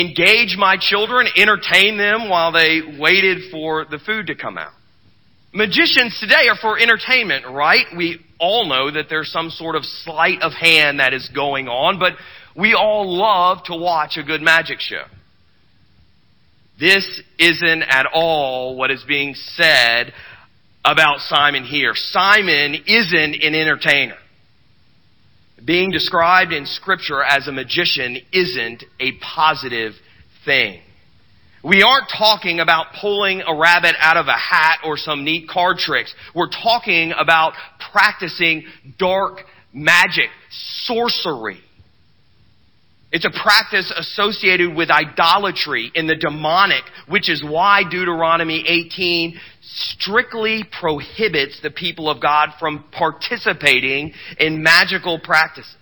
engage 0.00 0.56
my 0.58 0.76
children, 0.78 1.26
entertain 1.36 1.96
them 1.96 2.28
while 2.28 2.52
they 2.52 2.80
waited 2.98 3.50
for 3.50 3.84
the 3.84 3.98
food 3.98 4.28
to 4.28 4.34
come 4.34 4.58
out. 4.58 4.72
Magicians 5.52 6.18
today 6.20 6.48
are 6.48 6.56
for 6.60 6.78
entertainment, 6.78 7.46
right? 7.46 7.86
We 7.96 8.20
all 8.38 8.66
know 8.66 8.90
that 8.90 9.06
there's 9.08 9.32
some 9.32 9.50
sort 9.50 9.74
of 9.74 9.84
sleight 9.84 10.42
of 10.42 10.52
hand 10.52 11.00
that 11.00 11.14
is 11.14 11.30
going 11.34 11.68
on, 11.68 11.98
but 11.98 12.12
we 12.54 12.74
all 12.74 13.16
love 13.16 13.64
to 13.64 13.76
watch 13.76 14.16
a 14.16 14.22
good 14.22 14.42
magic 14.42 14.80
show. 14.80 15.04
This 16.78 17.22
isn't 17.38 17.82
at 17.82 18.06
all 18.12 18.76
what 18.76 18.90
is 18.90 19.02
being 19.08 19.34
said 19.34 20.12
about 20.84 21.20
Simon 21.20 21.64
here. 21.64 21.92
Simon 21.94 22.74
isn't 22.86 23.42
an 23.42 23.54
entertainer. 23.54 24.16
Being 25.64 25.90
described 25.90 26.52
in 26.52 26.66
scripture 26.66 27.22
as 27.22 27.48
a 27.48 27.52
magician 27.52 28.18
isn't 28.32 28.84
a 29.00 29.12
positive 29.34 29.92
thing. 30.44 30.80
We 31.64 31.82
aren't 31.82 32.08
talking 32.16 32.60
about 32.60 32.86
pulling 33.00 33.40
a 33.40 33.56
rabbit 33.58 33.96
out 33.98 34.16
of 34.16 34.28
a 34.28 34.36
hat 34.36 34.80
or 34.84 34.96
some 34.96 35.24
neat 35.24 35.48
card 35.48 35.78
tricks. 35.78 36.14
We're 36.34 36.50
talking 36.50 37.12
about 37.18 37.54
practicing 37.90 38.66
dark 38.98 39.40
magic, 39.72 40.28
sorcery. 40.84 41.60
It's 43.16 43.24
a 43.24 43.30
practice 43.30 43.90
associated 43.96 44.76
with 44.76 44.90
idolatry 44.90 45.90
in 45.94 46.06
the 46.06 46.16
demonic, 46.16 46.82
which 47.08 47.30
is 47.30 47.42
why 47.42 47.82
Deuteronomy 47.82 48.62
18 48.68 49.40
strictly 49.62 50.64
prohibits 50.78 51.58
the 51.62 51.70
people 51.70 52.10
of 52.10 52.20
God 52.20 52.50
from 52.60 52.84
participating 52.92 54.12
in 54.38 54.62
magical 54.62 55.18
practices. 55.18 55.76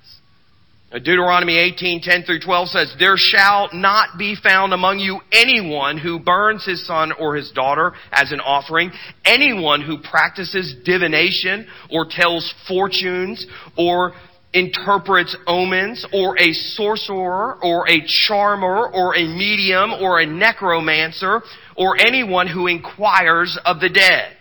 Deuteronomy 0.93 1.59
18, 1.59 2.03
10 2.03 2.23
through 2.23 2.39
12 2.39 2.69
says, 2.69 2.95
There 3.01 3.17
shall 3.17 3.69
not 3.73 4.17
be 4.17 4.37
found 4.41 4.73
among 4.73 5.01
you 5.01 5.19
anyone 5.33 5.99
who 5.99 6.21
burns 6.21 6.65
his 6.65 6.87
son 6.87 7.11
or 7.11 7.35
his 7.35 7.51
daughter 7.51 7.95
as 8.13 8.31
an 8.31 8.39
offering, 8.39 8.93
anyone 9.25 9.81
who 9.81 9.99
practices 9.99 10.77
divination 10.85 11.67
or 11.91 12.07
tells 12.09 12.55
fortunes 12.69 13.45
or 13.77 14.13
interprets 14.55 15.37
omens 15.47 16.07
or 16.13 16.39
a 16.39 16.53
sorcerer 16.53 17.59
or 17.63 17.89
a 17.89 18.07
charmer 18.07 18.89
or 18.89 19.17
a 19.17 19.27
medium 19.27 19.93
or 19.93 20.21
a 20.21 20.27
necromancer 20.27 21.43
or 21.77 21.97
anyone 21.99 22.47
who 22.47 22.69
inquires 22.69 23.59
of 23.67 23.81
the 23.81 23.89
dead. 23.91 24.37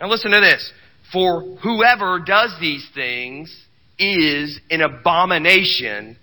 Now 0.00 0.08
listen 0.08 0.30
to 0.30 0.40
this. 0.40 0.72
For 1.12 1.56
whoever 1.62 2.20
does 2.24 2.54
these 2.60 2.88
things 2.94 3.54
is 3.98 4.60
an 4.70 4.80
abomination 4.80 6.16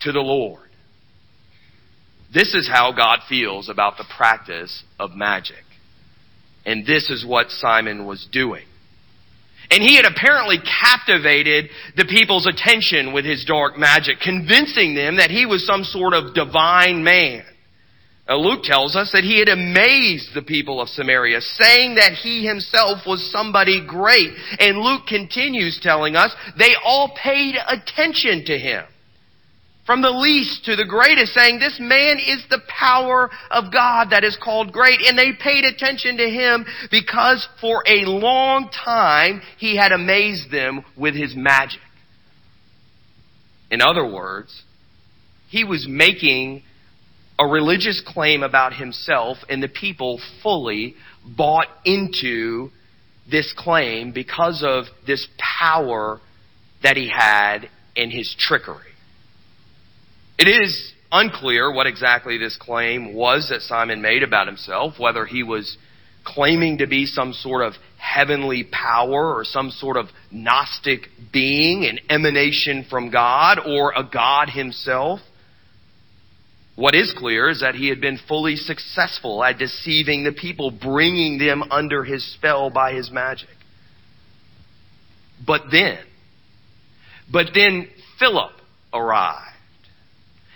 to 0.00 0.12
the 0.12 0.20
Lord. 0.20 0.68
This 2.34 2.54
is 2.54 2.68
how 2.68 2.92
God 2.92 3.20
feels 3.28 3.68
about 3.68 3.96
the 3.96 4.04
practice 4.16 4.82
of 4.98 5.12
magic. 5.14 5.64
And 6.66 6.84
this 6.84 7.08
is 7.10 7.24
what 7.24 7.48
Simon 7.50 8.06
was 8.06 8.26
doing. 8.30 8.64
And 9.70 9.82
he 9.82 9.96
had 9.96 10.06
apparently 10.06 10.56
captivated 10.58 11.68
the 11.96 12.06
people's 12.06 12.46
attention 12.46 13.12
with 13.12 13.24
his 13.24 13.44
dark 13.44 13.76
magic, 13.76 14.18
convincing 14.20 14.94
them 14.94 15.16
that 15.16 15.30
he 15.30 15.44
was 15.44 15.66
some 15.66 15.84
sort 15.84 16.14
of 16.14 16.34
divine 16.34 17.04
man. 17.04 17.44
Now, 18.26 18.36
Luke 18.36 18.62
tells 18.62 18.96
us 18.96 19.10
that 19.12 19.24
he 19.24 19.38
had 19.38 19.48
amazed 19.48 20.34
the 20.34 20.42
people 20.42 20.80
of 20.80 20.88
Samaria, 20.88 21.40
saying 21.40 21.94
that 21.94 22.12
he 22.12 22.46
himself 22.46 23.06
was 23.06 23.30
somebody 23.32 23.84
great. 23.86 24.28
And 24.58 24.78
Luke 24.78 25.06
continues 25.06 25.80
telling 25.82 26.16
us 26.16 26.34
they 26.58 26.74
all 26.84 27.16
paid 27.22 27.54
attention 27.66 28.44
to 28.46 28.58
him 28.58 28.84
from 29.88 30.02
the 30.02 30.10
least 30.10 30.66
to 30.66 30.76
the 30.76 30.84
greatest, 30.84 31.32
saying, 31.32 31.58
This 31.58 31.78
man 31.80 32.18
is 32.18 32.44
the 32.50 32.60
power 32.68 33.30
of 33.50 33.72
God 33.72 34.08
that 34.10 34.22
is 34.22 34.36
called 34.36 34.70
great. 34.70 35.00
And 35.00 35.16
they 35.16 35.30
paid 35.42 35.64
attention 35.64 36.18
to 36.18 36.28
him 36.28 36.66
because 36.90 37.48
for 37.58 37.82
a 37.86 38.04
long 38.04 38.68
time 38.68 39.40
he 39.56 39.78
had 39.78 39.92
amazed 39.92 40.50
them 40.50 40.84
with 40.94 41.14
his 41.14 41.34
magic. 41.34 41.80
In 43.70 43.80
other 43.80 44.06
words, 44.06 44.62
he 45.48 45.64
was 45.64 45.86
making 45.88 46.64
a 47.38 47.46
religious 47.46 48.02
claim 48.06 48.42
about 48.42 48.74
himself, 48.74 49.38
and 49.48 49.62
the 49.62 49.68
people 49.68 50.20
fully 50.42 50.96
bought 51.24 51.68
into 51.86 52.68
this 53.30 53.54
claim 53.56 54.12
because 54.12 54.62
of 54.66 54.84
this 55.06 55.26
power 55.38 56.20
that 56.82 56.98
he 56.98 57.08
had 57.08 57.70
in 57.96 58.10
his 58.10 58.36
trickery. 58.38 58.84
It 60.38 60.46
is 60.46 60.92
unclear 61.10 61.72
what 61.72 61.86
exactly 61.86 62.38
this 62.38 62.56
claim 62.56 63.12
was 63.12 63.48
that 63.50 63.62
Simon 63.62 64.00
made 64.00 64.22
about 64.22 64.46
himself, 64.46 64.94
whether 64.98 65.26
he 65.26 65.42
was 65.42 65.76
claiming 66.24 66.78
to 66.78 66.86
be 66.86 67.06
some 67.06 67.32
sort 67.32 67.66
of 67.66 67.72
heavenly 67.96 68.64
power 68.70 69.34
or 69.34 69.44
some 69.44 69.70
sort 69.70 69.96
of 69.96 70.06
Gnostic 70.30 71.08
being, 71.32 71.86
an 71.86 71.98
emanation 72.08 72.86
from 72.88 73.10
God, 73.10 73.58
or 73.58 73.92
a 73.96 74.04
God 74.04 74.50
himself. 74.50 75.20
What 76.76 76.94
is 76.94 77.12
clear 77.16 77.48
is 77.48 77.60
that 77.62 77.74
he 77.74 77.88
had 77.88 78.00
been 78.00 78.20
fully 78.28 78.54
successful 78.54 79.42
at 79.42 79.58
deceiving 79.58 80.22
the 80.22 80.32
people, 80.32 80.70
bringing 80.70 81.38
them 81.38 81.64
under 81.72 82.04
his 82.04 82.24
spell 82.34 82.70
by 82.70 82.92
his 82.92 83.10
magic. 83.10 83.48
But 85.44 85.62
then, 85.72 85.98
but 87.32 87.46
then 87.54 87.88
Philip 88.20 88.52
arrived. 88.92 89.47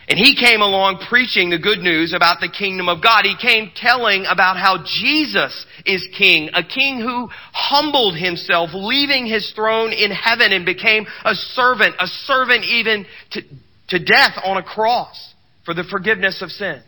And 0.08 0.18
he 0.18 0.34
came 0.34 0.60
along 0.60 1.06
preaching 1.08 1.50
the 1.50 1.58
good 1.58 1.78
news 1.78 2.12
about 2.12 2.40
the 2.40 2.48
kingdom 2.48 2.88
of 2.88 3.02
God. 3.02 3.24
He 3.24 3.36
came 3.40 3.70
telling 3.76 4.24
about 4.28 4.56
how 4.56 4.78
Jesus 4.84 5.64
is 5.86 6.06
king, 6.18 6.50
a 6.54 6.64
king 6.64 7.00
who 7.00 7.28
humbled 7.52 8.16
himself, 8.16 8.70
leaving 8.74 9.26
his 9.26 9.52
throne 9.54 9.92
in 9.92 10.10
heaven 10.10 10.52
and 10.52 10.66
became 10.66 11.06
a 11.24 11.34
servant, 11.34 11.94
a 12.00 12.06
servant 12.06 12.64
even 12.64 13.06
to, 13.30 13.42
to 13.90 13.98
death 14.04 14.36
on 14.44 14.56
a 14.56 14.62
cross 14.62 15.34
for 15.64 15.72
the 15.72 15.84
forgiveness 15.84 16.42
of 16.42 16.50
sins. 16.50 16.82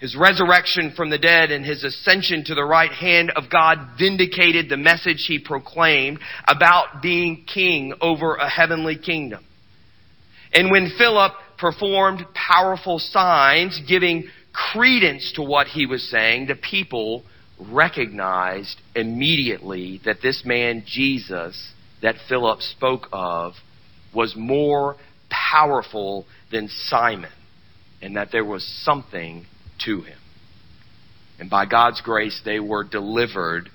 His 0.00 0.16
resurrection 0.16 0.94
from 0.96 1.10
the 1.10 1.18
dead 1.18 1.50
and 1.50 1.64
his 1.64 1.82
ascension 1.82 2.44
to 2.44 2.54
the 2.54 2.64
right 2.64 2.92
hand 2.92 3.32
of 3.34 3.50
God 3.50 3.78
vindicated 3.98 4.68
the 4.68 4.76
message 4.76 5.24
he 5.26 5.40
proclaimed 5.40 6.20
about 6.46 7.02
being 7.02 7.44
king 7.52 7.94
over 8.00 8.34
a 8.36 8.48
heavenly 8.48 8.96
kingdom. 8.96 9.44
And 10.52 10.70
when 10.70 10.92
Philip 10.96 11.32
performed 11.58 12.24
powerful 12.34 12.98
signs 12.98 13.80
giving 13.88 14.28
credence 14.72 15.32
to 15.34 15.42
what 15.42 15.66
he 15.66 15.86
was 15.86 16.08
saying, 16.10 16.46
the 16.46 16.54
people 16.54 17.24
recognized 17.60 18.80
immediately 18.94 20.00
that 20.04 20.18
this 20.22 20.42
man 20.44 20.84
Jesus 20.86 21.72
that 22.02 22.14
Philip 22.28 22.60
spoke 22.60 23.08
of 23.12 23.54
was 24.14 24.34
more 24.36 24.96
powerful 25.28 26.26
than 26.50 26.68
Simon 26.68 27.32
and 28.00 28.16
that 28.16 28.28
there 28.30 28.44
was 28.44 28.64
something 28.84 29.44
to 29.84 30.02
him. 30.02 30.18
And 31.40 31.50
by 31.50 31.66
God's 31.66 32.00
grace, 32.00 32.40
they 32.44 32.60
were 32.60 32.84
delivered 32.84 33.70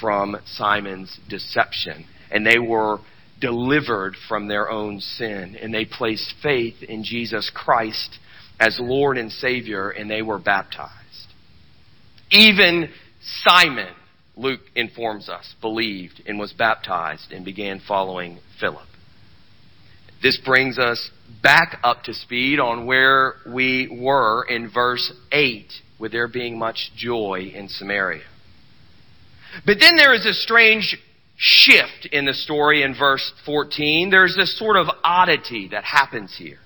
from 0.00 0.36
Simon's 0.46 1.18
deception 1.28 2.06
and 2.30 2.46
they 2.46 2.58
were 2.58 2.98
delivered 3.42 4.14
from 4.28 4.48
their 4.48 4.70
own 4.70 5.00
sin. 5.00 5.58
And 5.60 5.74
they 5.74 5.84
placed 5.84 6.32
faith 6.42 6.82
in 6.82 7.04
Jesus 7.04 7.50
Christ 7.54 8.18
as 8.58 8.78
Lord 8.80 9.18
and 9.18 9.30
Savior, 9.30 9.90
and 9.90 10.08
they 10.08 10.22
were 10.22 10.38
baptized. 10.38 10.92
Even 12.30 12.88
Simon, 13.42 13.92
Luke 14.36 14.60
informs 14.74 15.28
us, 15.28 15.54
believed 15.60 16.22
and 16.24 16.38
was 16.38 16.52
baptized 16.54 17.32
and 17.32 17.44
began 17.44 17.82
following 17.86 18.38
Philip. 18.58 18.86
This 20.22 20.40
brings 20.44 20.78
us 20.78 21.10
back 21.42 21.80
up 21.82 22.04
to 22.04 22.14
speed 22.14 22.60
on 22.60 22.86
where 22.86 23.34
we 23.52 23.88
were 24.00 24.44
in 24.44 24.70
verse 24.72 25.12
8, 25.32 25.66
with 25.98 26.12
there 26.12 26.28
being 26.28 26.56
much 26.56 26.92
joy 26.96 27.52
in 27.52 27.68
Samaria. 27.68 28.22
But 29.66 29.78
then 29.80 29.96
there 29.96 30.14
is 30.14 30.24
a 30.24 30.32
strange 30.32 30.96
shift 31.36 32.06
in 32.12 32.24
the 32.24 32.34
story 32.34 32.82
in 32.82 32.94
verse 32.96 33.32
14. 33.44 34.10
There's 34.10 34.36
this 34.36 34.58
sort 34.58 34.76
of 34.76 34.86
oddity 35.02 35.68
that 35.72 35.84
happens 35.84 36.34
here. 36.38 36.58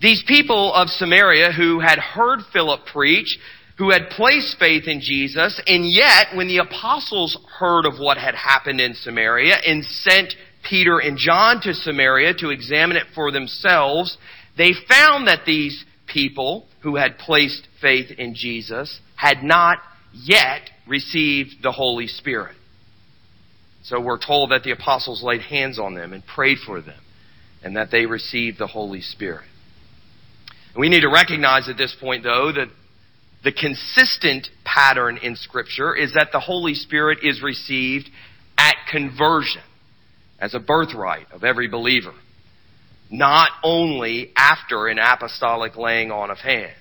These 0.00 0.24
people 0.26 0.72
of 0.72 0.88
Samaria 0.88 1.52
who 1.52 1.80
had 1.80 1.98
heard 1.98 2.40
Philip 2.52 2.80
preach, 2.86 3.38
who 3.78 3.90
had 3.90 4.10
placed 4.10 4.58
faith 4.58 4.84
in 4.86 5.00
Jesus, 5.00 5.60
and 5.66 5.88
yet 5.88 6.34
when 6.34 6.48
the 6.48 6.58
apostles 6.58 7.36
heard 7.58 7.86
of 7.86 7.98
what 7.98 8.18
had 8.18 8.34
happened 8.34 8.80
in 8.80 8.94
Samaria 8.94 9.56
and 9.66 9.84
sent 9.84 10.34
Peter 10.68 10.98
and 10.98 11.18
John 11.18 11.60
to 11.62 11.74
Samaria 11.74 12.34
to 12.34 12.50
examine 12.50 12.96
it 12.96 13.06
for 13.14 13.30
themselves, 13.30 14.16
they 14.56 14.72
found 14.88 15.26
that 15.26 15.44
these 15.44 15.84
people 16.06 16.66
who 16.80 16.96
had 16.96 17.18
placed 17.18 17.66
faith 17.80 18.10
in 18.18 18.34
Jesus 18.34 19.00
had 19.16 19.42
not 19.42 19.78
yet 20.12 20.70
received 20.86 21.62
the 21.62 21.72
Holy 21.72 22.06
Spirit. 22.06 22.56
So 23.84 24.00
we're 24.00 24.18
told 24.18 24.50
that 24.50 24.62
the 24.62 24.70
apostles 24.70 25.22
laid 25.22 25.42
hands 25.42 25.78
on 25.78 25.94
them 25.94 26.12
and 26.12 26.26
prayed 26.26 26.58
for 26.58 26.80
them 26.80 26.98
and 27.62 27.76
that 27.76 27.90
they 27.90 28.06
received 28.06 28.58
the 28.58 28.66
Holy 28.66 29.00
Spirit. 29.00 29.44
We 30.76 30.88
need 30.88 31.02
to 31.02 31.08
recognize 31.08 31.68
at 31.68 31.76
this 31.76 31.94
point, 32.00 32.24
though, 32.24 32.50
that 32.52 32.68
the 33.44 33.52
consistent 33.52 34.48
pattern 34.64 35.18
in 35.18 35.36
Scripture 35.36 35.94
is 35.94 36.14
that 36.14 36.30
the 36.32 36.40
Holy 36.40 36.74
Spirit 36.74 37.18
is 37.22 37.42
received 37.42 38.08
at 38.56 38.74
conversion 38.90 39.62
as 40.40 40.54
a 40.54 40.60
birthright 40.60 41.26
of 41.32 41.44
every 41.44 41.68
believer, 41.68 42.14
not 43.10 43.50
only 43.62 44.32
after 44.34 44.88
an 44.88 44.98
apostolic 44.98 45.76
laying 45.76 46.10
on 46.10 46.30
of 46.30 46.38
hands. 46.38 46.72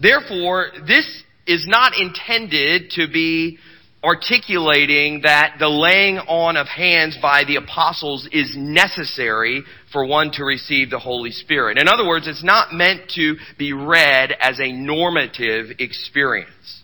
Therefore, 0.00 0.68
this 0.86 1.22
is 1.46 1.66
not 1.66 1.92
intended 1.98 2.90
to 2.92 3.08
be 3.08 3.58
articulating 4.04 5.20
that 5.22 5.56
the 5.60 5.68
laying 5.68 6.18
on 6.18 6.56
of 6.56 6.66
hands 6.66 7.16
by 7.22 7.44
the 7.44 7.56
apostles 7.56 8.28
is 8.32 8.54
necessary 8.56 9.62
for 9.92 10.04
one 10.04 10.32
to 10.32 10.44
receive 10.44 10.90
the 10.90 10.98
Holy 10.98 11.30
Spirit. 11.30 11.78
In 11.78 11.86
other 11.86 12.06
words, 12.06 12.26
it's 12.26 12.42
not 12.42 12.72
meant 12.72 13.10
to 13.14 13.36
be 13.58 13.72
read 13.72 14.32
as 14.40 14.58
a 14.58 14.72
normative 14.72 15.76
experience, 15.78 16.82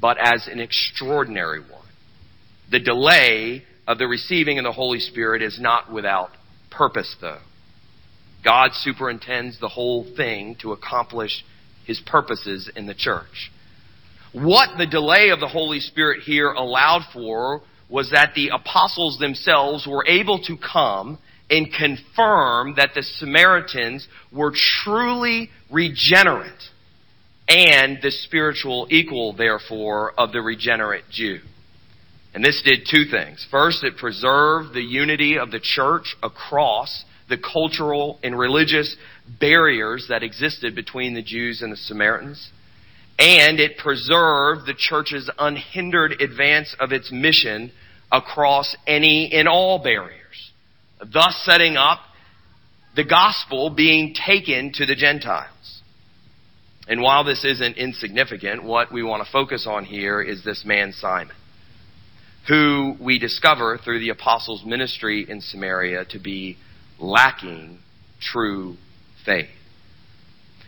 but 0.00 0.16
as 0.20 0.46
an 0.46 0.60
extraordinary 0.60 1.60
one. 1.60 1.88
The 2.70 2.80
delay 2.80 3.64
of 3.86 3.98
the 3.98 4.06
receiving 4.06 4.58
of 4.58 4.64
the 4.64 4.72
Holy 4.72 5.00
Spirit 5.00 5.42
is 5.42 5.58
not 5.60 5.92
without 5.92 6.30
purpose, 6.70 7.16
though. 7.20 7.40
God 8.44 8.70
superintends 8.74 9.58
the 9.58 9.68
whole 9.68 10.04
thing 10.16 10.56
to 10.60 10.72
accomplish 10.72 11.44
his 11.84 12.00
purposes 12.06 12.70
in 12.76 12.86
the 12.86 12.94
church. 12.94 13.50
What 14.34 14.76
the 14.78 14.86
delay 14.86 15.30
of 15.30 15.38
the 15.38 15.46
Holy 15.46 15.78
Spirit 15.78 16.22
here 16.22 16.50
allowed 16.50 17.02
for 17.12 17.62
was 17.88 18.10
that 18.10 18.32
the 18.34 18.48
apostles 18.48 19.16
themselves 19.18 19.86
were 19.86 20.04
able 20.08 20.40
to 20.40 20.56
come 20.56 21.18
and 21.48 21.72
confirm 21.72 22.74
that 22.76 22.94
the 22.96 23.04
Samaritans 23.04 24.08
were 24.32 24.52
truly 24.82 25.50
regenerate 25.70 26.50
and 27.48 27.98
the 28.02 28.10
spiritual 28.10 28.88
equal, 28.90 29.34
therefore, 29.34 30.12
of 30.18 30.32
the 30.32 30.40
regenerate 30.40 31.04
Jew. 31.12 31.38
And 32.34 32.44
this 32.44 32.60
did 32.64 32.88
two 32.90 33.04
things. 33.04 33.46
First, 33.52 33.84
it 33.84 33.96
preserved 33.96 34.74
the 34.74 34.82
unity 34.82 35.38
of 35.38 35.52
the 35.52 35.60
church 35.60 36.16
across 36.24 37.04
the 37.28 37.38
cultural 37.38 38.18
and 38.24 38.36
religious 38.36 38.96
barriers 39.38 40.06
that 40.08 40.24
existed 40.24 40.74
between 40.74 41.14
the 41.14 41.22
Jews 41.22 41.62
and 41.62 41.70
the 41.70 41.76
Samaritans. 41.76 42.50
And 43.18 43.60
it 43.60 43.78
preserved 43.78 44.66
the 44.66 44.74
church's 44.76 45.30
unhindered 45.38 46.20
advance 46.20 46.74
of 46.80 46.92
its 46.92 47.12
mission 47.12 47.72
across 48.10 48.76
any 48.86 49.32
and 49.32 49.48
all 49.48 49.78
barriers, 49.82 50.52
thus 51.12 51.40
setting 51.44 51.76
up 51.76 52.00
the 52.96 53.04
gospel 53.04 53.70
being 53.70 54.14
taken 54.14 54.72
to 54.74 54.86
the 54.86 54.94
Gentiles. 54.94 55.82
And 56.86 57.00
while 57.00 57.24
this 57.24 57.44
isn't 57.44 57.76
insignificant, 57.76 58.62
what 58.62 58.92
we 58.92 59.02
want 59.02 59.24
to 59.24 59.32
focus 59.32 59.66
on 59.68 59.84
here 59.84 60.20
is 60.20 60.44
this 60.44 60.64
man 60.66 60.92
Simon, 60.92 61.34
who 62.48 62.96
we 63.00 63.18
discover 63.18 63.78
through 63.78 64.00
the 64.00 64.10
apostles' 64.10 64.64
ministry 64.64 65.24
in 65.28 65.40
Samaria 65.40 66.04
to 66.10 66.18
be 66.18 66.58
lacking 66.98 67.78
true 68.20 68.76
faith. 69.24 69.48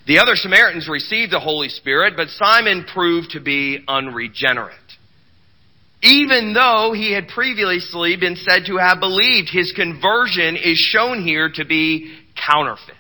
The 0.07 0.21
other 0.21 0.37
Samaritans 0.37 0.89
received 0.89 1.33
the 1.33 1.41
Holy 1.41 1.69
Spirit, 1.69 2.15
but 2.17 2.29
Simon 2.29 2.85
proved 2.93 3.31
to 3.33 3.41
be 3.41 3.85
unregenerate. 3.89 4.77
Even 6.03 6.53
though 6.55 6.93
he 6.95 7.13
had 7.13 7.27
previously 7.27 8.17
been 8.17 8.37
said 8.37 8.67
to 8.67 8.77
have 8.77 9.01
believed, 9.01 9.49
his 9.51 9.73
conversion 9.75 10.57
is 10.57 10.79
shown 10.79 11.25
here 11.25 11.51
to 11.53 11.65
be 11.65 12.17
counterfeit. 12.37 12.95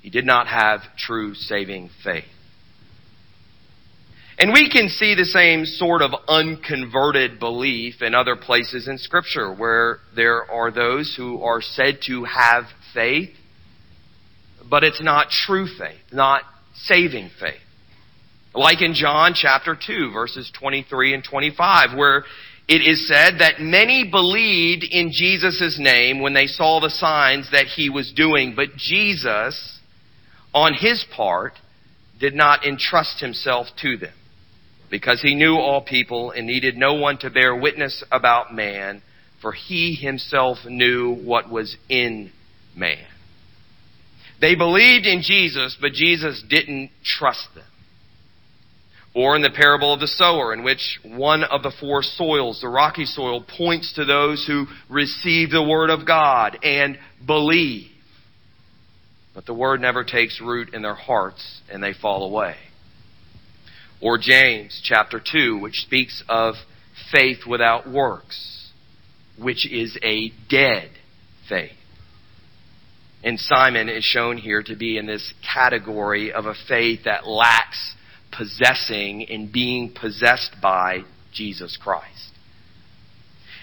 He 0.00 0.10
did 0.10 0.26
not 0.26 0.48
have 0.48 0.80
true 0.98 1.34
saving 1.34 1.90
faith. 2.02 2.24
And 4.38 4.52
we 4.52 4.68
can 4.68 4.88
see 4.88 5.14
the 5.14 5.24
same 5.24 5.64
sort 5.64 6.02
of 6.02 6.10
unconverted 6.26 7.38
belief 7.38 8.02
in 8.02 8.12
other 8.12 8.34
places 8.34 8.88
in 8.88 8.98
Scripture 8.98 9.54
where 9.54 9.98
there 10.16 10.50
are 10.50 10.72
those 10.72 11.14
who 11.16 11.42
are 11.42 11.60
said 11.60 11.98
to 12.06 12.24
have 12.24 12.64
faith, 12.92 13.30
but 14.72 14.84
it's 14.84 15.02
not 15.02 15.28
true 15.28 15.66
faith, 15.66 16.00
not 16.12 16.44
saving 16.74 17.30
faith. 17.38 17.60
Like 18.54 18.80
in 18.80 18.94
John 18.94 19.34
chapter 19.34 19.76
2, 19.76 20.12
verses 20.14 20.50
23 20.58 21.12
and 21.12 21.22
25, 21.22 21.94
where 21.94 22.24
it 22.66 22.78
is 22.78 23.06
said 23.06 23.40
that 23.40 23.60
many 23.60 24.08
believed 24.10 24.82
in 24.82 25.10
Jesus' 25.12 25.76
name 25.78 26.22
when 26.22 26.32
they 26.32 26.46
saw 26.46 26.80
the 26.80 26.88
signs 26.88 27.50
that 27.52 27.66
he 27.66 27.90
was 27.90 28.14
doing, 28.16 28.54
but 28.56 28.74
Jesus, 28.78 29.78
on 30.54 30.72
his 30.72 31.04
part, 31.14 31.52
did 32.18 32.32
not 32.32 32.64
entrust 32.64 33.20
himself 33.20 33.66
to 33.82 33.98
them, 33.98 34.14
because 34.90 35.20
he 35.20 35.34
knew 35.34 35.56
all 35.56 35.84
people 35.84 36.30
and 36.30 36.46
needed 36.46 36.78
no 36.78 36.94
one 36.94 37.18
to 37.18 37.28
bear 37.28 37.54
witness 37.54 38.02
about 38.10 38.54
man, 38.54 39.02
for 39.42 39.52
he 39.52 39.94
himself 39.94 40.56
knew 40.64 41.14
what 41.14 41.50
was 41.50 41.76
in 41.90 42.32
man. 42.74 43.04
They 44.42 44.56
believed 44.56 45.06
in 45.06 45.22
Jesus, 45.22 45.76
but 45.80 45.92
Jesus 45.92 46.44
didn't 46.50 46.90
trust 47.04 47.46
them. 47.54 47.64
Or 49.14 49.36
in 49.36 49.42
the 49.42 49.52
parable 49.54 49.94
of 49.94 50.00
the 50.00 50.08
sower, 50.08 50.52
in 50.52 50.64
which 50.64 50.98
one 51.04 51.44
of 51.44 51.62
the 51.62 51.72
four 51.78 52.02
soils, 52.02 52.60
the 52.60 52.68
rocky 52.68 53.04
soil, 53.04 53.44
points 53.56 53.92
to 53.94 54.04
those 54.04 54.44
who 54.44 54.66
receive 54.90 55.50
the 55.50 55.62
word 55.62 55.90
of 55.90 56.04
God 56.04 56.58
and 56.64 56.98
believe. 57.24 57.90
But 59.32 59.46
the 59.46 59.54
word 59.54 59.80
never 59.80 60.02
takes 60.02 60.40
root 60.40 60.74
in 60.74 60.82
their 60.82 60.96
hearts 60.96 61.60
and 61.70 61.80
they 61.80 61.92
fall 61.92 62.24
away. 62.24 62.56
Or 64.00 64.18
James 64.18 64.82
chapter 64.82 65.22
2, 65.24 65.58
which 65.58 65.76
speaks 65.76 66.24
of 66.28 66.54
faith 67.12 67.46
without 67.46 67.88
works, 67.88 68.72
which 69.40 69.70
is 69.70 69.96
a 70.02 70.32
dead 70.50 70.90
faith. 71.48 71.76
And 73.24 73.38
Simon 73.38 73.88
is 73.88 74.04
shown 74.04 74.36
here 74.36 74.62
to 74.64 74.74
be 74.74 74.98
in 74.98 75.06
this 75.06 75.32
category 75.54 76.32
of 76.32 76.46
a 76.46 76.54
faith 76.68 77.00
that 77.04 77.26
lacks 77.26 77.94
possessing 78.36 79.26
and 79.30 79.52
being 79.52 79.94
possessed 79.94 80.56
by 80.60 81.02
Jesus 81.32 81.78
Christ. 81.80 82.32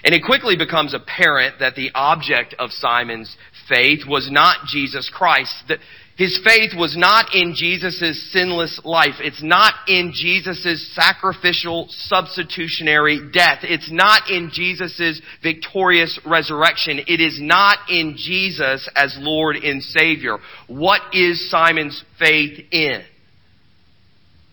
And 0.02 0.14
it 0.14 0.24
quickly 0.24 0.56
becomes 0.56 0.94
apparent 0.94 1.56
that 1.60 1.74
the 1.74 1.90
object 1.94 2.54
of 2.58 2.70
Simon's 2.70 3.36
faith 3.68 4.00
was 4.08 4.30
not 4.30 4.66
Jesus 4.66 5.10
Christ. 5.12 5.72
His 6.20 6.38
faith 6.44 6.72
was 6.76 6.98
not 6.98 7.34
in 7.34 7.54
Jesus' 7.54 8.30
sinless 8.30 8.78
life. 8.84 9.14
It's 9.20 9.42
not 9.42 9.72
in 9.88 10.12
Jesus' 10.14 10.92
sacrificial 10.94 11.86
substitutionary 11.88 13.30
death. 13.32 13.60
It's 13.62 13.90
not 13.90 14.28
in 14.28 14.50
Jesus' 14.52 15.22
victorious 15.42 16.20
resurrection. 16.26 16.98
It 17.06 17.20
is 17.22 17.38
not 17.40 17.78
in 17.88 18.16
Jesus 18.18 18.86
as 18.94 19.16
Lord 19.18 19.56
and 19.56 19.82
Savior. 19.82 20.36
What 20.66 21.00
is 21.14 21.50
Simon's 21.50 22.04
faith 22.18 22.66
in? 22.70 23.02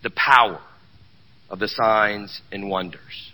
the 0.03 0.09
power 0.15 0.61
of 1.49 1.59
the 1.59 1.67
signs 1.67 2.41
and 2.51 2.69
wonders. 2.69 3.31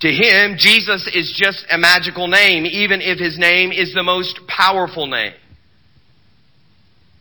To 0.00 0.08
him, 0.08 0.56
Jesus 0.56 1.10
is 1.12 1.34
just 1.36 1.64
a 1.70 1.78
magical 1.78 2.28
name, 2.28 2.64
even 2.64 3.00
if 3.00 3.18
his 3.18 3.36
name 3.38 3.72
is 3.72 3.92
the 3.94 4.04
most 4.04 4.38
powerful 4.46 5.08
name. 5.08 5.34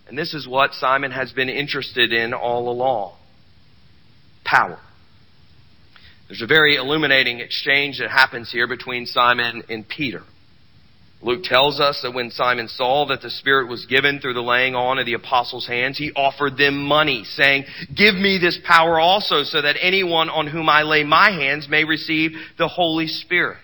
And 0.07 0.17
this 0.17 0.33
is 0.33 0.47
what 0.47 0.73
Simon 0.73 1.11
has 1.11 1.31
been 1.31 1.49
interested 1.49 2.13
in 2.13 2.33
all 2.33 2.69
along. 2.69 3.15
Power. 4.45 4.79
There's 6.27 6.41
a 6.41 6.47
very 6.47 6.75
illuminating 6.75 7.39
exchange 7.39 7.99
that 7.99 8.09
happens 8.09 8.51
here 8.51 8.67
between 8.67 9.05
Simon 9.05 9.63
and 9.69 9.87
Peter. 9.87 10.23
Luke 11.21 11.43
tells 11.43 11.79
us 11.79 11.99
that 12.03 12.13
when 12.13 12.29
Simon 12.29 12.67
saw 12.67 13.07
that 13.07 13.21
the 13.21 13.29
Spirit 13.29 13.67
was 13.67 13.87
given 13.87 14.19
through 14.19 14.35
the 14.35 14.41
laying 14.41 14.75
on 14.75 14.99
of 14.99 15.05
the 15.05 15.13
apostles' 15.13 15.67
hands, 15.67 15.97
he 15.97 16.11
offered 16.15 16.57
them 16.57 16.85
money, 16.85 17.23
saying, 17.23 17.65
Give 17.95 18.13
me 18.13 18.37
this 18.39 18.59
power 18.65 18.99
also, 18.99 19.43
so 19.43 19.61
that 19.61 19.77
anyone 19.81 20.29
on 20.29 20.47
whom 20.47 20.69
I 20.69 20.83
lay 20.83 21.03
my 21.03 21.31
hands 21.31 21.67
may 21.67 21.85
receive 21.85 22.31
the 22.57 22.67
Holy 22.67 23.07
Spirit. 23.07 23.57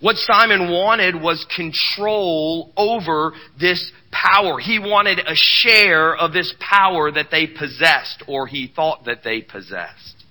What 0.00 0.16
Simon 0.16 0.70
wanted 0.70 1.14
was 1.14 1.46
control 1.54 2.72
over 2.76 3.32
this 3.60 3.92
power. 4.22 4.58
He 4.58 4.78
wanted 4.78 5.18
a 5.18 5.34
share 5.34 6.14
of 6.14 6.32
this 6.32 6.54
power 6.60 7.10
that 7.10 7.28
they 7.30 7.46
possessed, 7.46 8.22
or 8.26 8.46
he 8.46 8.70
thought 8.74 9.04
that 9.06 9.24
they 9.24 9.40
possessed. 9.40 10.24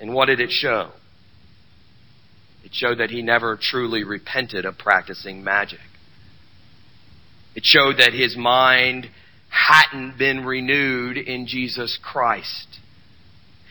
And 0.00 0.14
what 0.14 0.26
did 0.26 0.40
it 0.40 0.50
show? 0.50 0.90
It 2.64 2.72
showed 2.72 2.98
that 2.98 3.10
he 3.10 3.22
never 3.22 3.58
truly 3.60 4.04
repented 4.04 4.64
of 4.64 4.78
practicing 4.78 5.44
magic. 5.44 5.80
It 7.54 7.64
showed 7.64 7.98
that 7.98 8.12
his 8.12 8.36
mind 8.36 9.08
hadn't 9.48 10.18
been 10.18 10.44
renewed 10.44 11.16
in 11.16 11.46
Jesus 11.46 11.98
Christ. 12.02 12.78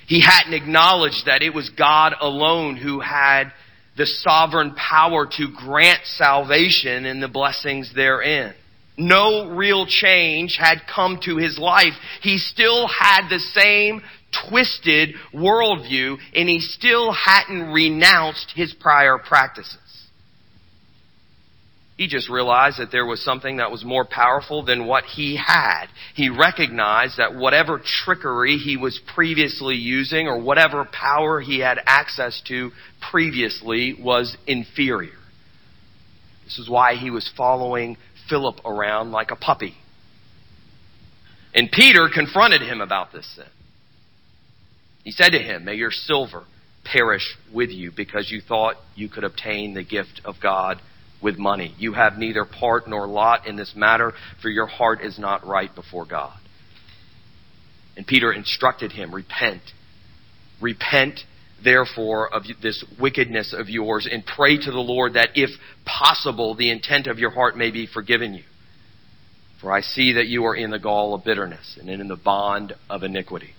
He 0.08 0.22
hadn't 0.22 0.54
acknowledged 0.54 1.26
that 1.28 1.42
it 1.42 1.54
was 1.54 1.70
God 1.70 2.14
alone 2.20 2.76
who 2.78 3.00
had 3.00 3.52
the 4.00 4.06
sovereign 4.06 4.74
power 4.76 5.28
to 5.28 5.50
grant 5.54 6.00
salvation 6.06 7.06
and 7.06 7.22
the 7.22 7.28
blessings 7.28 7.94
therein. 7.94 8.54
No 8.98 9.50
real 9.50 9.86
change 9.86 10.58
had 10.58 10.78
come 10.94 11.20
to 11.26 11.36
his 11.36 11.60
life. 11.60 11.94
He 12.22 12.38
still 12.38 12.88
had 12.88 13.28
the 13.28 13.40
same 13.40 14.02
twisted 14.48 15.16
worldview 15.34 16.16
and 16.34 16.48
he 16.48 16.62
still 16.62 17.12
hadn't 17.12 17.74
renounced 17.74 18.54
his 18.56 18.74
prior 18.74 19.18
practices. 19.18 19.78
He 22.00 22.08
just 22.08 22.30
realized 22.30 22.80
that 22.80 22.94
there 22.94 23.06
was 23.06 23.22
something 23.22 23.58
that 23.58 23.72
was 23.72 23.84
more 23.84 24.06
powerful 24.06 24.64
than 24.64 24.86
what 24.88 25.04
he 25.04 25.36
had. 25.36 25.88
He 26.16 26.30
recognized 26.30 27.18
that 27.18 27.36
whatever 27.36 27.78
trickery 27.78 28.56
he 28.56 28.78
was 28.78 28.98
previously 29.14 29.76
using 29.76 30.26
or 30.26 30.42
whatever 30.42 30.86
power 30.86 31.42
he 31.42 31.60
had 31.60 31.78
access 31.86 32.42
to 32.48 32.72
previously 33.12 33.98
was 34.02 34.38
inferior. 34.48 35.18
This 36.46 36.58
is 36.58 36.70
why 36.70 36.96
he 36.96 37.12
was 37.12 37.30
following 37.36 37.98
Philip 38.30 38.64
around 38.64 39.12
like 39.12 39.32
a 39.32 39.36
puppy. 39.36 39.76
And 41.54 41.70
Peter 41.70 42.08
confronted 42.08 42.62
him 42.62 42.80
about 42.80 43.12
this 43.12 43.30
sin. 43.36 43.44
He 45.04 45.12
said 45.12 45.32
to 45.32 45.40
him, 45.40 45.66
May 45.66 45.76
your 45.76 45.92
silver 45.92 46.46
perish 46.86 47.36
with 47.54 47.72
you 47.72 47.92
because 47.94 48.32
you 48.32 48.40
thought 48.40 48.78
you 48.96 49.10
could 49.10 49.26
obtain 49.26 49.74
the 49.74 49.84
gift 49.84 50.22
of 50.24 50.36
God 50.42 50.80
with 51.22 51.38
money. 51.38 51.76
You 51.78 51.94
have 51.94 52.18
neither 52.18 52.46
part 52.46 52.88
nor 52.88 53.08
lot 53.08 53.48
in 53.48 53.56
this 53.56 53.74
matter, 53.76 54.14
for 54.42 54.50
your 54.50 54.68
heart 54.68 55.02
is 55.02 55.20
not 55.20 55.46
right 55.46 55.74
before 55.74 56.06
God. 56.06 56.38
And 57.98 58.08
Peter 58.08 58.32
instructed 58.32 58.94
him, 58.94 59.14
Repent. 59.14 59.62
Repent, 60.62 61.22
therefore, 61.64 62.34
of 62.34 62.44
this 62.62 62.84
wickedness 63.00 63.54
of 63.58 63.70
yours, 63.70 64.08
and 64.10 64.26
pray 64.26 64.58
to 64.58 64.72
the 64.72 64.80
Lord 64.80 65.14
that, 65.14 65.30
if 65.36 65.50
possible, 65.86 66.56
the 66.56 66.72
intent 66.72 67.08
of 67.08 67.20
your 67.20 67.32
heart 67.32 67.58
may 67.58 67.72
be 67.72 67.88
forgiven 67.88 68.34
you. 68.34 68.44
For 69.62 69.72
I 69.72 69.82
see 69.82 70.14
that 70.14 70.28
you 70.28 70.46
are 70.46 70.56
in 70.56 70.72
the 70.72 70.80
gall 70.80 71.14
of 71.14 71.26
bitterness 71.26 71.78
and 71.80 71.90
in 71.90 72.08
the 72.08 72.16
bond 72.16 72.74
of 72.90 73.04
iniquity. 73.04 73.54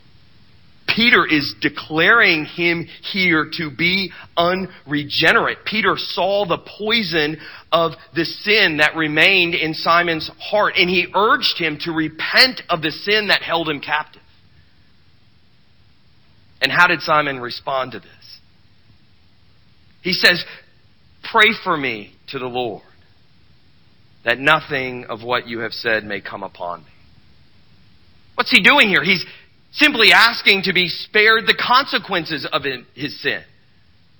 Peter 0.94 1.26
is 1.26 1.54
declaring 1.60 2.44
him 2.44 2.86
here 3.12 3.50
to 3.58 3.70
be 3.70 4.12
unregenerate. 4.36 5.58
Peter 5.64 5.94
saw 5.96 6.46
the 6.46 6.58
poison 6.78 7.38
of 7.70 7.92
the 8.14 8.24
sin 8.24 8.78
that 8.78 8.96
remained 8.96 9.54
in 9.54 9.74
Simon's 9.74 10.30
heart, 10.40 10.74
and 10.76 10.88
he 10.90 11.06
urged 11.14 11.58
him 11.58 11.78
to 11.82 11.92
repent 11.92 12.62
of 12.68 12.82
the 12.82 12.90
sin 12.90 13.28
that 13.28 13.42
held 13.42 13.68
him 13.68 13.80
captive. 13.80 14.22
And 16.60 16.70
how 16.70 16.86
did 16.86 17.00
Simon 17.00 17.40
respond 17.40 17.92
to 17.92 18.00
this? 18.00 18.38
He 20.02 20.12
says, 20.12 20.44
Pray 21.30 21.52
for 21.62 21.76
me 21.76 22.14
to 22.28 22.38
the 22.38 22.46
Lord, 22.46 22.82
that 24.24 24.38
nothing 24.38 25.04
of 25.04 25.22
what 25.22 25.46
you 25.46 25.60
have 25.60 25.72
said 25.72 26.04
may 26.04 26.20
come 26.20 26.42
upon 26.42 26.80
me. 26.80 26.90
What's 28.34 28.50
he 28.50 28.62
doing 28.62 28.88
here? 28.88 29.04
He's 29.04 29.24
simply 29.72 30.12
asking 30.12 30.62
to 30.62 30.72
be 30.72 30.88
spared 30.88 31.46
the 31.46 31.54
consequences 31.54 32.46
of 32.52 32.62
his 32.94 33.20
sin. 33.22 33.42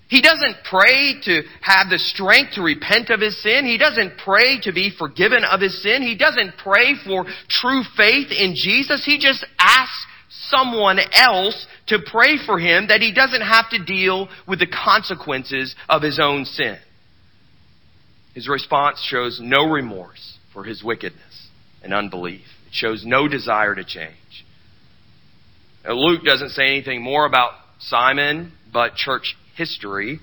He 0.09 0.21
doesn't 0.21 0.65
pray 0.69 1.21
to 1.23 1.43
have 1.61 1.89
the 1.89 1.99
strength 1.99 2.55
to 2.55 2.63
repent 2.63 3.11
of 3.11 3.21
his 3.21 3.41
sin. 3.43 3.65
He 3.65 3.79
doesn't 3.79 4.19
pray 4.19 4.61
to 4.63 4.73
be 4.73 4.91
forgiven 4.97 5.45
of 5.45 5.61
his 5.61 5.81
sin. 5.83 6.03
He 6.03 6.17
doesn't 6.17 6.57
pray 6.59 6.97
for 7.07 7.27
true 7.49 7.83
faith 7.97 8.33
in 8.33 8.55
Jesus. 8.57 9.05
He 9.05 9.19
just 9.19 9.47
asks 9.59 10.07
someone 10.29 10.99
else 11.15 11.67
to 11.89 11.99
pray 12.05 12.39
for 12.45 12.59
him 12.59 12.89
that 12.89 13.01
he 13.01 13.13
doesn't 13.13 13.41
have 13.41 13.71
to 13.71 13.85
deal 13.85 14.29
with 14.49 14.59
the 14.59 14.67
consequences 14.67 15.77
of 15.89 16.03
his 16.03 16.19
own 16.21 16.45
sin. 16.45 16.79
His 18.35 18.49
response 18.49 19.01
shows 19.01 19.39
no 19.41 19.71
remorse 19.71 20.39
for 20.53 20.65
his 20.65 20.83
wickedness 20.83 21.49
and 21.83 21.95
unbelief. 21.95 22.47
It 22.67 22.73
shows 22.73 23.05
no 23.05 23.29
desire 23.29 23.77
to 23.77 23.85
change. 23.85 24.45
Luke 25.89 26.25
doesn't 26.25 26.51
say 26.51 26.69
anything 26.69 27.03
more 27.03 27.27
about 27.27 27.53
Simon, 27.79 28.53
but 28.73 28.95
church 28.95 29.37
history, 29.57 30.21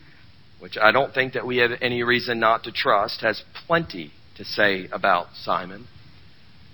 which 0.59 0.77
I 0.81 0.91
don't 0.91 1.13
think 1.13 1.33
that 1.33 1.45
we 1.45 1.57
have 1.57 1.71
any 1.81 2.03
reason 2.03 2.39
not 2.39 2.63
to 2.63 2.71
trust, 2.71 3.21
has 3.21 3.43
plenty 3.65 4.11
to 4.37 4.45
say 4.45 4.87
about 4.91 5.27
Simon. 5.43 5.87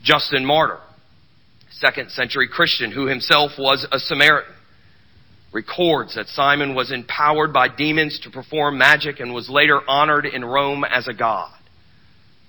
Justin 0.03 0.45
Martyr, 0.45 0.79
second 1.71 2.11
century 2.11 2.47
Christian 2.47 2.91
who 2.91 3.07
himself 3.07 3.51
was 3.57 3.87
a 3.91 3.99
Samaritan, 3.99 4.53
records 5.53 6.15
that 6.15 6.27
Simon 6.27 6.75
was 6.75 6.91
empowered 6.91 7.53
by 7.53 7.67
demons 7.67 8.19
to 8.23 8.29
perform 8.29 8.77
magic 8.77 9.19
and 9.19 9.33
was 9.33 9.49
later 9.49 9.79
honored 9.87 10.25
in 10.25 10.43
Rome 10.43 10.83
as 10.83 11.07
a 11.07 11.13
god. 11.13 11.53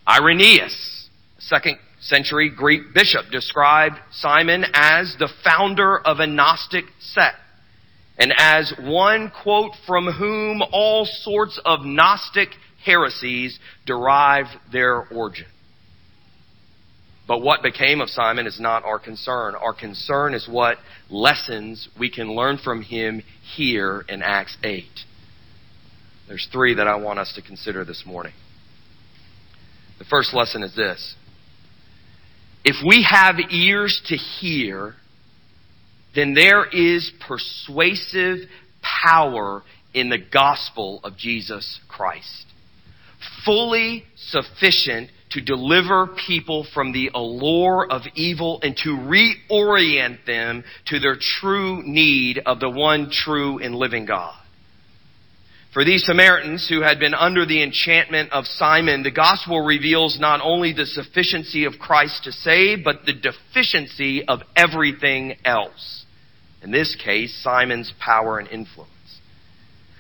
Irenaeus, 0.09 1.09
second 1.39 1.79
century 2.05 2.51
Greek 2.55 2.95
bishop, 2.95 3.31
described 3.31 3.97
Simon 4.11 4.65
as 4.73 5.17
the 5.19 5.29
founder 5.43 5.99
of 5.99 6.21
a 6.21 6.27
Gnostic 6.27 6.85
sect 7.01 7.37
and 8.19 8.33
as 8.37 8.73
one, 8.81 9.31
quote, 9.43 9.73
from 9.87 10.07
whom 10.07 10.63
all 10.73 11.05
sorts 11.05 11.61
of 11.65 11.81
Gnostic 11.85 12.51
heresies 12.85 13.59
derive 13.87 14.47
their 14.73 15.09
origin. 15.09 15.47
But 17.27 17.41
what 17.41 17.63
became 17.63 18.01
of 18.01 18.11
Simon 18.11 18.47
is 18.47 18.61
not 18.61 18.85
our 18.85 18.99
concern. 18.99 19.55
Our 19.55 19.73
concern 19.73 20.35
is 20.35 20.47
what 20.47 20.77
lessons 21.11 21.89
we 21.99 22.11
can 22.11 22.35
learn 22.35 22.59
from 22.59 22.83
him 22.83 23.23
here 23.57 24.05
in 24.09 24.23
Acts 24.23 24.57
8. 24.63 24.85
There's 26.29 26.49
three 26.53 26.75
that 26.75 26.87
I 26.87 26.97
want 26.97 27.19
us 27.19 27.33
to 27.35 27.43
consider 27.43 27.85
this 27.85 28.05
morning. 28.07 28.35
The 29.99 30.05
first 30.05 30.35
lesson 30.35 30.63
is 30.63 30.77
this. 30.77 31.17
If 32.65 32.77
we 32.87 33.07
have 33.09 33.37
ears 33.51 34.01
to 34.07 34.17
hear, 34.17 34.95
then 36.15 36.35
there 36.35 36.65
is 36.65 37.13
persuasive 37.27 38.49
power 38.81 39.63
in 39.93 40.09
the 40.09 40.19
gospel 40.19 41.01
of 41.05 41.17
Jesus 41.17 41.81
Christ. 41.89 42.47
Fully 43.45 44.05
sufficient 44.17 45.11
to 45.31 45.41
deliver 45.41 46.09
people 46.27 46.67
from 46.73 46.93
the 46.93 47.11
allure 47.15 47.87
of 47.91 48.03
evil 48.15 48.61
and 48.63 48.77
to 48.79 48.91
reorient 48.91 50.25
them 50.27 50.65
to 50.87 50.99
their 51.01 51.17
true 51.41 51.83
need 51.85 52.39
of 52.47 52.61
the 52.61 52.71
one 52.71 53.11
true 53.11 53.59
and 53.59 53.75
living 53.75 54.07
God. 54.07 54.35
For 55.75 55.85
these 55.85 56.07
Samaritans 56.07 56.69
who 56.69 56.83
had 56.83 57.01
been 57.01 57.15
under 57.15 57.45
the 57.45 57.61
enchantment 57.61 58.33
of 58.33 58.47
Simon, 58.47 59.03
the 59.03 59.11
gospel 59.11 59.61
reveals 59.61 60.21
not 60.21 60.41
only 60.41 60.73
the 60.73 60.87
sufficiency 60.87 61.65
of 61.65 61.81
Christ 61.81 62.23
to 62.25 62.33
save, 62.33 62.85
but 62.85 63.05
the 63.05 63.13
deficiency 63.13 64.25
of 64.25 64.43
everything 64.55 65.35
else. 65.45 66.05
In 66.63 66.71
this 66.71 66.97
case, 67.05 67.37
Simon's 67.43 67.93
power 67.99 68.39
and 68.39 68.47
influence. 68.47 68.91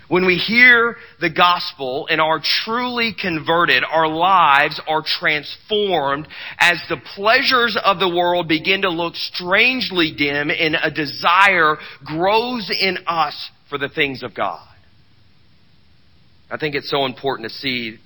When 0.06 0.26
we 0.26 0.36
hear 0.36 0.96
the 1.20 1.30
gospel 1.30 2.06
and 2.08 2.20
are 2.20 2.40
truly 2.64 3.12
converted, 3.20 3.82
our 3.82 4.06
lives 4.06 4.80
are 4.86 5.02
transformed 5.04 6.28
as 6.60 6.80
the 6.88 7.00
pleasures 7.16 7.76
of 7.84 7.98
the 7.98 8.08
world 8.08 8.46
begin 8.46 8.82
to 8.82 8.90
look 8.90 9.16
strangely 9.16 10.14
dim 10.16 10.50
and 10.50 10.76
a 10.80 10.92
desire 10.92 11.78
grows 12.04 12.70
in 12.70 12.98
us 13.08 13.50
for 13.68 13.76
the 13.76 13.88
things 13.88 14.22
of 14.22 14.36
God. 14.36 14.68
I 16.50 16.56
think 16.58 16.74
it's 16.74 16.90
so 16.90 17.04
important 17.06 17.48
to 17.48 17.54
see 17.54 17.98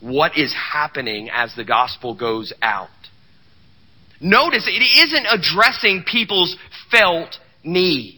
what 0.00 0.36
is 0.36 0.54
happening 0.54 1.30
as 1.32 1.54
the 1.54 1.64
gospel 1.64 2.14
goes 2.14 2.52
out. 2.62 2.88
Notice 4.20 4.66
it 4.66 4.82
isn't 4.82 5.26
addressing 5.26 6.04
people's 6.10 6.56
felt 6.90 7.38
needs. 7.62 8.16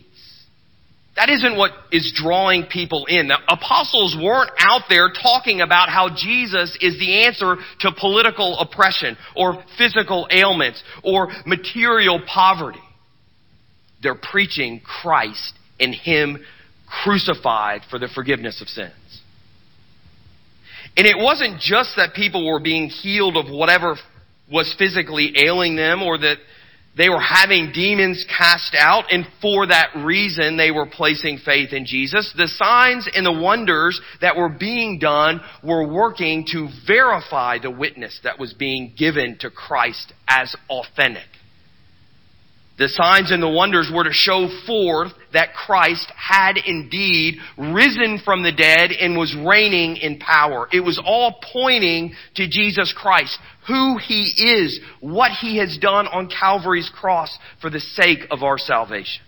That 1.17 1.31
isn't 1.31 1.57
what 1.57 1.73
is 1.91 2.13
drawing 2.15 2.67
people 2.67 3.07
in. 3.07 3.27
The 3.27 3.39
apostles 3.49 4.17
weren't 4.17 4.53
out 4.59 4.83
there 4.89 5.11
talking 5.11 5.61
about 5.61 5.89
how 5.89 6.11
Jesus 6.15 6.79
is 6.81 6.97
the 7.01 7.25
answer 7.27 7.57
to 7.81 7.91
political 7.99 8.57
oppression 8.61 9.17
or 9.35 9.65
physical 9.77 10.29
ailments 10.31 10.81
or 11.03 11.33
material 11.45 12.23
poverty. 12.33 12.79
They're 14.01 14.15
preaching 14.15 14.81
Christ 14.81 15.55
and 15.81 15.93
Him 15.93 16.39
crucified 17.03 17.81
for 17.91 17.99
the 17.99 18.09
forgiveness 18.15 18.63
of 18.63 18.69
sins. 18.69 18.93
And 20.99 21.07
it 21.07 21.17
wasn't 21.17 21.61
just 21.61 21.91
that 21.97 22.13
people 22.13 22.45
were 22.45 22.59
being 22.59 22.89
healed 22.89 23.37
of 23.37 23.49
whatever 23.49 23.95
was 24.51 24.75
physically 24.79 25.33
ailing 25.37 25.77
them 25.77 26.03
or 26.03 26.19
that 26.19 26.39
they 26.97 27.09
were 27.09 27.21
having 27.21 27.71
demons 27.73 28.27
cast 28.37 28.75
out, 28.77 29.05
and 29.13 29.25
for 29.41 29.69
that 29.69 29.91
reason 30.05 30.57
they 30.57 30.73
were 30.73 30.87
placing 30.87 31.39
faith 31.39 31.73
in 31.73 31.87
Jesus. 31.87 32.35
The 32.37 32.49
signs 32.49 33.09
and 33.15 33.25
the 33.25 33.33
wonders 33.33 34.01
that 34.21 34.37
were 34.37 34.49
being 34.49 34.99
done 34.99 35.41
were 35.63 35.87
working 35.87 36.45
to 36.51 36.69
verify 36.89 37.61
the 37.61 37.71
witness 37.71 38.19
that 38.25 38.41
was 38.41 38.53
being 38.53 38.95
given 38.99 39.39
to 39.43 39.51
Christ 39.51 40.13
as 40.27 40.57
authentic. 40.69 41.29
The 42.79 42.89
signs 42.89 43.33
and 43.33 43.43
the 43.43 43.49
wonders 43.49 43.91
were 43.93 44.05
to 44.05 44.13
show 44.13 44.49
forth 44.65 45.13
that 45.33 45.53
Christ 45.53 46.11
had 46.17 46.57
indeed 46.65 47.39
risen 47.59 48.21
from 48.25 48.45
the 48.45 48.53
dead 48.53 48.93
and 48.93 49.19
was 49.19 49.37
reigning 49.37 49.97
in 49.97 50.21
power. 50.21 50.69
It 50.73 50.81
was 50.81 51.01
all 51.05 51.41
pointing 51.53 52.15
to 52.37 52.49
Jesus 52.49 52.95
Christ, 52.97 53.37
who 53.67 53.99
He 53.99 54.63
is, 54.63 54.81
what 55.01 55.33
He 55.33 55.59
has 55.59 55.77
done 55.79 56.07
on 56.07 56.31
Calvary's 56.31 56.89
cross 56.89 57.37
for 57.61 57.69
the 57.69 57.81
sake 57.81 58.21
of 58.31 58.45
our 58.45 58.59
salvation. 58.59 59.23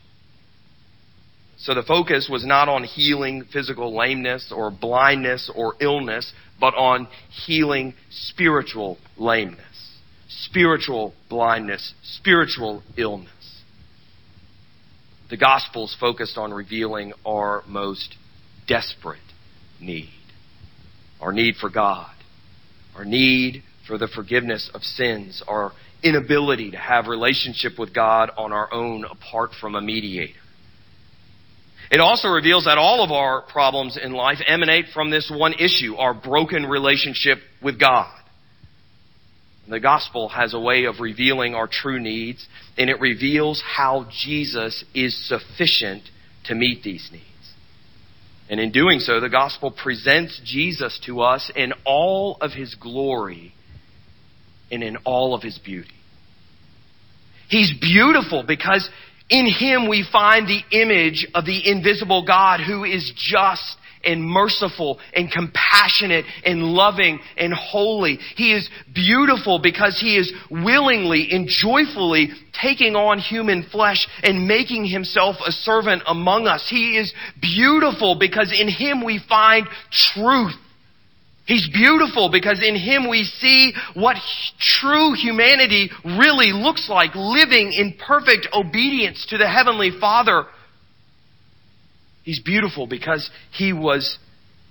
So 1.58 1.74
the 1.74 1.82
focus 1.82 2.28
was 2.30 2.46
not 2.46 2.68
on 2.68 2.84
healing 2.84 3.44
physical 3.52 3.94
lameness 3.94 4.52
or 4.54 4.70
blindness 4.70 5.50
or 5.54 5.74
illness, 5.80 6.32
but 6.58 6.74
on 6.74 7.08
healing 7.46 7.94
spiritual 8.10 8.96
lameness, 9.18 9.98
spiritual 10.28 11.14
blindness, 11.28 11.94
spiritual 12.02 12.82
illness. 12.96 13.30
The 15.30 15.36
Gospels 15.36 15.96
focused 15.98 16.36
on 16.36 16.52
revealing 16.52 17.12
our 17.24 17.62
most 17.66 18.16
desperate 18.66 19.18
need 19.80 20.10
our 21.20 21.32
need 21.32 21.56
for 21.56 21.68
God, 21.68 22.10
our 22.96 23.04
need 23.04 23.62
for 23.86 23.98
the 23.98 24.08
forgiveness 24.08 24.70
of 24.74 24.82
sins, 24.82 25.42
our 25.46 25.72
inability 26.02 26.70
to 26.70 26.78
have 26.78 27.06
relationship 27.06 27.78
with 27.78 27.94
God 27.94 28.30
on 28.36 28.52
our 28.52 28.72
own 28.72 29.04
apart 29.04 29.50
from 29.60 29.74
a 29.74 29.80
mediator. 29.80 30.32
It 31.90 32.00
also 32.00 32.28
reveals 32.28 32.64
that 32.64 32.78
all 32.78 33.02
of 33.02 33.10
our 33.10 33.42
problems 33.42 33.98
in 34.02 34.12
life 34.12 34.38
emanate 34.46 34.86
from 34.94 35.10
this 35.10 35.30
one 35.34 35.54
issue, 35.54 35.96
our 35.96 36.14
broken 36.14 36.64
relationship 36.64 37.38
with 37.62 37.78
God. 37.78 38.12
The 39.70 39.80
gospel 39.80 40.28
has 40.30 40.52
a 40.52 40.60
way 40.60 40.84
of 40.84 41.00
revealing 41.00 41.54
our 41.54 41.68
true 41.68 42.00
needs, 42.00 42.46
and 42.76 42.90
it 42.90 43.00
reveals 43.00 43.62
how 43.64 44.08
Jesus 44.24 44.84
is 44.94 45.28
sufficient 45.28 46.02
to 46.46 46.54
meet 46.54 46.82
these 46.82 47.08
needs. 47.12 47.24
And 48.48 48.58
in 48.58 48.72
doing 48.72 48.98
so, 48.98 49.20
the 49.20 49.28
gospel 49.28 49.70
presents 49.70 50.40
Jesus 50.44 51.00
to 51.06 51.20
us 51.20 51.52
in 51.54 51.72
all 51.86 52.36
of 52.40 52.50
his 52.50 52.74
glory 52.74 53.54
and 54.72 54.82
in 54.82 54.96
all 55.04 55.34
of 55.34 55.42
his 55.42 55.58
beauty. 55.58 55.88
He's 57.48 57.72
beautiful 57.80 58.44
because 58.46 58.88
In 59.30 59.46
him 59.46 59.88
we 59.88 60.04
find 60.10 60.48
the 60.48 60.62
image 60.76 61.26
of 61.34 61.46
the 61.46 61.70
invisible 61.70 62.26
God 62.26 62.58
who 62.60 62.82
is 62.82 63.12
just 63.16 63.76
and 64.04 64.22
merciful 64.22 64.98
and 65.14 65.30
compassionate 65.30 66.24
and 66.44 66.62
loving 66.62 67.20
and 67.36 67.52
holy. 67.52 68.18
He 68.36 68.52
is 68.52 68.68
beautiful 68.94 69.58
because 69.58 69.98
he 70.00 70.16
is 70.16 70.32
willingly 70.50 71.28
and 71.30 71.48
joyfully 71.48 72.30
taking 72.60 72.96
on 72.96 73.18
human 73.18 73.66
flesh 73.70 74.06
and 74.22 74.46
making 74.46 74.86
himself 74.86 75.36
a 75.46 75.52
servant 75.52 76.02
among 76.06 76.46
us. 76.46 76.66
He 76.70 76.96
is 76.98 77.12
beautiful 77.40 78.16
because 78.18 78.52
in 78.58 78.68
him 78.68 79.04
we 79.04 79.20
find 79.28 79.66
truth. 80.14 80.54
He's 81.50 81.68
beautiful 81.68 82.30
because 82.30 82.62
in 82.64 82.76
Him 82.76 83.10
we 83.10 83.24
see 83.24 83.72
what 83.94 84.16
true 84.60 85.14
humanity 85.14 85.90
really 86.04 86.52
looks 86.52 86.88
like, 86.88 87.16
living 87.16 87.72
in 87.72 87.96
perfect 87.98 88.46
obedience 88.52 89.26
to 89.30 89.36
the 89.36 89.48
Heavenly 89.48 89.90
Father 90.00 90.44
He's 92.22 92.40
beautiful 92.40 92.86
because 92.86 93.30
he 93.52 93.72
was 93.72 94.18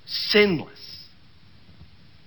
sinless. 0.06 1.08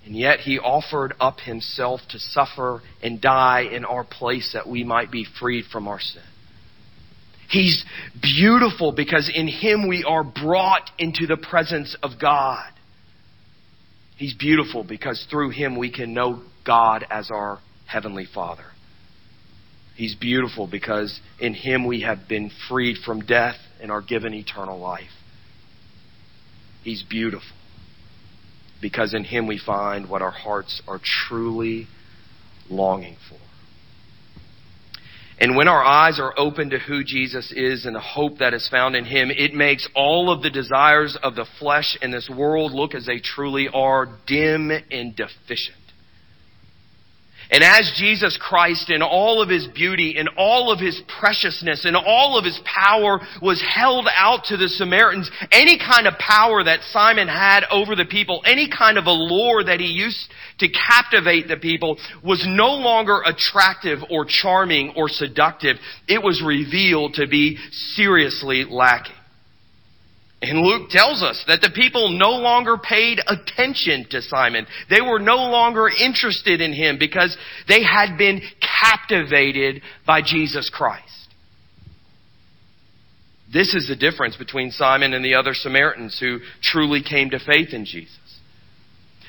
And 0.04 0.16
yet 0.16 0.40
he 0.40 0.58
offered 0.58 1.14
up 1.20 1.38
himself 1.40 2.00
to 2.10 2.18
suffer 2.18 2.82
and 3.02 3.20
die 3.20 3.62
in 3.70 3.84
our 3.84 4.02
place 4.04 4.50
that 4.54 4.68
we 4.68 4.82
might 4.82 5.12
be 5.12 5.26
freed 5.38 5.66
from 5.70 5.86
our 5.86 6.00
sin. 6.00 6.22
He's 7.48 7.84
beautiful 8.20 8.92
because 8.92 9.30
in 9.32 9.46
him 9.46 9.86
we 9.86 10.04
are 10.04 10.24
brought 10.24 10.90
into 10.98 11.26
the 11.26 11.36
presence 11.36 11.96
of 12.02 12.12
God. 12.20 12.72
He's 14.16 14.34
beautiful 14.34 14.84
because 14.84 15.24
through 15.30 15.50
him 15.50 15.76
we 15.76 15.92
can 15.92 16.14
know 16.14 16.42
God 16.64 17.04
as 17.10 17.30
our 17.30 17.60
heavenly 17.86 18.26
Father. 18.32 18.64
He's 19.96 20.14
beautiful 20.14 20.66
because 20.66 21.20
in 21.38 21.54
him 21.54 21.86
we 21.86 22.00
have 22.00 22.26
been 22.28 22.50
freed 22.68 22.96
from 23.04 23.20
death 23.20 23.56
and 23.82 23.90
are 23.90 24.00
given 24.00 24.32
eternal 24.32 24.78
life. 24.78 25.10
He's 26.82 27.02
beautiful 27.02 27.56
because 28.80 29.14
in 29.14 29.24
him 29.24 29.46
we 29.46 29.58
find 29.58 30.08
what 30.08 30.22
our 30.22 30.30
hearts 30.30 30.80
are 30.88 31.00
truly 31.28 31.86
longing 32.70 33.16
for. 33.28 33.38
And 35.42 35.56
when 35.56 35.66
our 35.66 35.82
eyes 35.82 36.20
are 36.20 36.32
open 36.36 36.70
to 36.70 36.78
who 36.78 37.02
Jesus 37.02 37.52
is 37.56 37.84
and 37.84 37.96
the 37.96 38.00
hope 38.00 38.38
that 38.38 38.54
is 38.54 38.68
found 38.68 38.94
in 38.94 39.04
Him, 39.04 39.28
it 39.28 39.52
makes 39.52 39.88
all 39.92 40.30
of 40.30 40.40
the 40.40 40.50
desires 40.50 41.18
of 41.20 41.34
the 41.34 41.46
flesh 41.58 41.98
in 42.00 42.12
this 42.12 42.30
world 42.30 42.70
look 42.70 42.94
as 42.94 43.06
they 43.06 43.18
truly 43.18 43.68
are 43.72 44.06
dim 44.26 44.70
and 44.70 45.16
deficient. 45.16 45.81
And 47.52 47.62
as 47.62 47.92
Jesus 47.98 48.38
Christ 48.40 48.90
in 48.90 49.02
all 49.02 49.42
of 49.42 49.50
his 49.50 49.66
beauty, 49.66 50.16
in 50.16 50.26
all 50.38 50.72
of 50.72 50.80
his 50.80 51.00
preciousness, 51.20 51.84
in 51.84 51.94
all 51.94 52.38
of 52.38 52.46
his 52.46 52.58
power 52.64 53.20
was 53.42 53.62
held 53.62 54.08
out 54.16 54.44
to 54.44 54.56
the 54.56 54.68
Samaritans, 54.68 55.30
any 55.52 55.78
kind 55.78 56.06
of 56.06 56.14
power 56.18 56.64
that 56.64 56.80
Simon 56.90 57.28
had 57.28 57.64
over 57.70 57.94
the 57.94 58.06
people, 58.06 58.42
any 58.46 58.70
kind 58.70 58.96
of 58.96 59.04
allure 59.04 59.62
that 59.64 59.80
he 59.80 59.86
used 59.86 60.32
to 60.60 60.68
captivate 60.68 61.46
the 61.46 61.58
people 61.58 61.98
was 62.24 62.42
no 62.48 62.72
longer 62.72 63.20
attractive 63.26 63.98
or 64.10 64.24
charming 64.26 64.94
or 64.96 65.10
seductive. 65.10 65.76
It 66.08 66.22
was 66.22 66.42
revealed 66.42 67.14
to 67.14 67.26
be 67.26 67.58
seriously 67.70 68.64
lacking. 68.64 69.14
And 70.42 70.58
Luke 70.58 70.90
tells 70.90 71.22
us 71.22 71.42
that 71.46 71.60
the 71.60 71.70
people 71.72 72.18
no 72.18 72.30
longer 72.30 72.76
paid 72.76 73.20
attention 73.28 74.06
to 74.10 74.20
Simon. 74.22 74.66
They 74.90 75.00
were 75.00 75.20
no 75.20 75.36
longer 75.36 75.88
interested 75.88 76.60
in 76.60 76.72
him 76.72 76.98
because 76.98 77.36
they 77.68 77.84
had 77.84 78.18
been 78.18 78.40
captivated 78.60 79.82
by 80.04 80.20
Jesus 80.20 80.68
Christ. 80.68 81.06
This 83.52 83.72
is 83.74 83.86
the 83.86 83.94
difference 83.94 84.36
between 84.36 84.72
Simon 84.72 85.14
and 85.14 85.24
the 85.24 85.34
other 85.34 85.54
Samaritans 85.54 86.18
who 86.18 86.40
truly 86.60 87.04
came 87.08 87.30
to 87.30 87.38
faith 87.38 87.72
in 87.72 87.84
Jesus. 87.84 88.18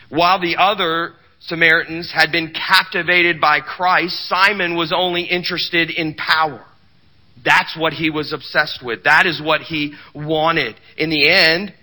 While 0.10 0.41
the 0.41 0.56
other 0.58 1.13
Samaritans 1.41 2.12
had 2.12 2.32
been 2.32 2.54
captivated 2.54 3.39
by 3.39 3.60
Christ, 3.60 4.15
Simon 4.28 4.76
was 4.76 4.91
only 4.95 5.23
interested 5.23 5.91
in 5.91 6.15
power. 6.15 6.65
That's 7.43 7.75
what 7.77 7.93
he 7.93 8.10
was 8.10 8.34
obsessed 8.34 8.82
with. 8.84 9.03
That 9.03 9.25
is 9.25 9.41
what 9.43 9.62
he 9.62 9.93
wanted. 10.15 10.75
In 10.97 11.10
the 11.10 11.29
end, 11.29 11.73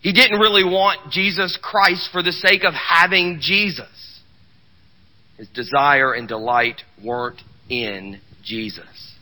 he 0.00 0.12
didn't 0.12 0.40
really 0.40 0.64
want 0.64 1.12
Jesus 1.12 1.58
Christ 1.62 2.08
for 2.10 2.22
the 2.22 2.32
sake 2.32 2.64
of 2.64 2.74
having 2.74 3.38
Jesus. 3.40 4.20
His 5.36 5.48
desire 5.48 6.12
and 6.12 6.26
delight 6.26 6.82
weren't 7.02 7.40
in 7.68 8.20
Jesus. 8.44 9.14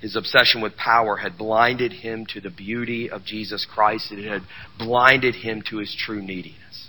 His 0.00 0.16
obsession 0.16 0.62
with 0.62 0.76
power 0.76 1.18
had 1.18 1.38
blinded 1.38 1.92
him 1.92 2.26
to 2.34 2.40
the 2.40 2.50
beauty 2.50 3.08
of 3.08 3.24
Jesus 3.24 3.66
Christ. 3.72 4.10
It 4.10 4.28
had 4.28 4.42
blinded 4.78 5.36
him 5.36 5.62
to 5.70 5.78
his 5.78 5.94
true 5.96 6.20
neediness. 6.20 6.88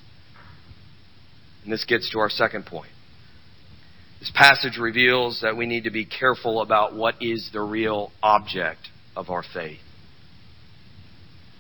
And 1.64 1.72
this 1.72 1.86
gets 1.86 2.10
to 2.12 2.20
our 2.20 2.30
second 2.30 2.66
point. 2.66 2.90
This 4.24 4.32
passage 4.34 4.78
reveals 4.78 5.42
that 5.42 5.58
we 5.58 5.66
need 5.66 5.84
to 5.84 5.92
be 5.92 6.06
careful 6.06 6.62
about 6.62 6.96
what 6.96 7.22
is 7.22 7.50
the 7.52 7.60
real 7.60 8.10
object 8.24 8.80
of 9.18 9.30
our 9.30 9.44
faith. 9.44 9.82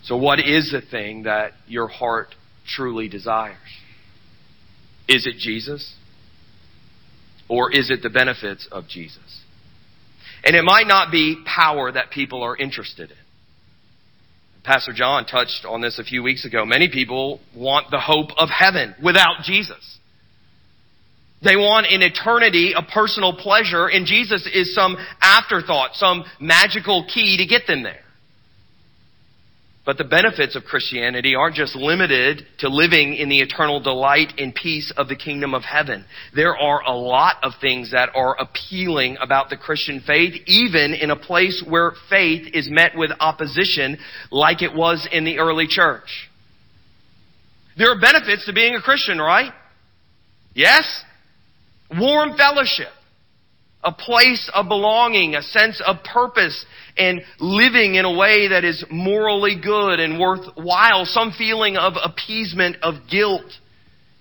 So, 0.04 0.15
what 0.15 0.39
is 0.39 0.71
the 0.71 0.80
thing 0.80 1.23
that 1.23 1.52
your 1.67 1.89
heart 1.89 2.36
truly 2.65 3.10
desires? 3.10 3.58
Is 5.10 5.28
it 5.28 5.36
Jesus? 5.39 5.93
Or 7.49 7.69
is 7.69 7.91
it 7.91 8.02
the 8.02 8.10
benefits 8.10 8.65
of 8.71 8.88
Jesus? 8.88 9.41
And 10.45 10.56
it 10.56 10.63
might 10.63 10.88
not 10.88 11.12
be 11.12 11.43
power 11.45 11.91
that 11.91 12.12
people 12.12 12.43
are 12.43 12.56
interested 12.56 13.12
in. 13.12 13.17
Pastor 14.63 14.93
John 14.93 15.26
touched 15.26 15.65
on 15.67 15.82
this 15.82 15.99
a 15.99 16.06
few 16.06 16.23
weeks 16.23 16.45
ago. 16.45 16.65
Many 16.65 16.88
people 16.88 17.41
want 17.54 17.91
the 17.91 17.99
hope 17.99 18.30
of 18.38 18.47
heaven 18.47 18.95
without 19.04 19.41
Jesus. 19.43 19.99
They 21.43 21.56
want 21.56 21.88
in 21.88 22.01
eternity 22.01 22.73
a 22.75 22.84
personal 22.84 23.36
pleasure, 23.36 23.88
and 23.88 24.06
Jesus 24.06 24.47
is 24.53 24.73
some 24.73 24.97
afterthought, 25.21 25.95
some 25.95 26.23
magical 26.39 27.06
key 27.13 27.38
to 27.38 27.45
get 27.45 27.67
them 27.67 27.84
there. 27.84 27.99
But 29.86 29.97
the 29.97 30.06
benefits 30.06 30.56
of 30.56 30.63
Christianity 30.63 31.36
aren't 31.36 31.58
just 31.58 31.75
limited 31.75 32.45
to 32.60 32.69
living 32.69 33.15
in 33.15 33.27
the 33.27 33.39
eternal 33.39 33.82
delight 33.82 34.32
and 34.38 34.56
peace 34.56 34.93
of 34.95 35.10
the 35.10 35.15
kingdom 35.17 35.53
of 35.53 35.63
heaven. 35.63 36.06
There 36.34 36.56
are 36.58 36.82
a 36.82 36.95
lot 36.95 37.36
of 37.43 37.51
things 37.60 37.91
that 37.91 38.10
are 38.15 38.38
appealing 38.39 39.17
about 39.21 39.49
the 39.49 39.58
Christian 39.58 40.01
faith, 40.08 40.41
even 40.45 40.93
in 40.93 41.12
a 41.12 41.17
place 41.17 41.62
where 41.67 41.91
faith 42.10 42.47
is 42.53 42.69
met 42.69 42.95
with 42.95 43.12
opposition 43.19 43.97
like 44.32 44.62
it 44.62 44.73
was 44.73 45.06
in 45.12 45.25
the 45.25 45.39
early 45.39 45.67
church. 45.67 46.29
There 47.77 47.91
are 47.91 47.99
benefits 47.99 48.45
to 48.45 48.53
being 48.53 48.75
a 48.75 48.82
Christian, 48.82 49.17
right? 49.17 49.51
Yes? 50.53 51.03
Warm 51.99 52.36
fellowship, 52.38 52.91
a 53.84 53.91
place 53.91 54.49
of 54.53 54.67
belonging, 54.67 55.36
a 55.36 55.41
sense 55.41 55.82
of 55.86 55.97
purpose, 56.03 56.65
and 56.97 57.21
living 57.39 57.95
in 57.95 58.06
a 58.06 58.17
way 58.17 58.49
that 58.49 58.63
is 58.63 58.86
morally 58.89 59.60
good 59.62 59.99
and 59.99 60.19
worthwhile, 60.19 61.06
some 61.06 61.34
feeling 61.38 61.75
of 61.75 61.93
appeasement 62.01 62.77
of 62.82 62.95
guilt, 63.10 63.51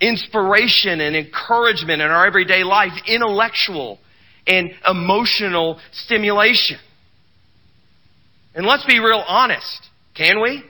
inspiration 0.00 1.00
and 1.00 1.14
encouragement 1.14 2.02
in 2.02 2.08
our 2.08 2.26
everyday 2.26 2.64
life, 2.64 2.92
intellectual 3.06 3.98
and 4.46 4.72
emotional 4.86 5.78
stimulation. 5.92 6.78
And 8.54 8.66
let's 8.66 8.84
be 8.84 8.98
real 8.98 9.22
honest, 9.26 9.88
can 10.16 10.42
we? 10.42 10.64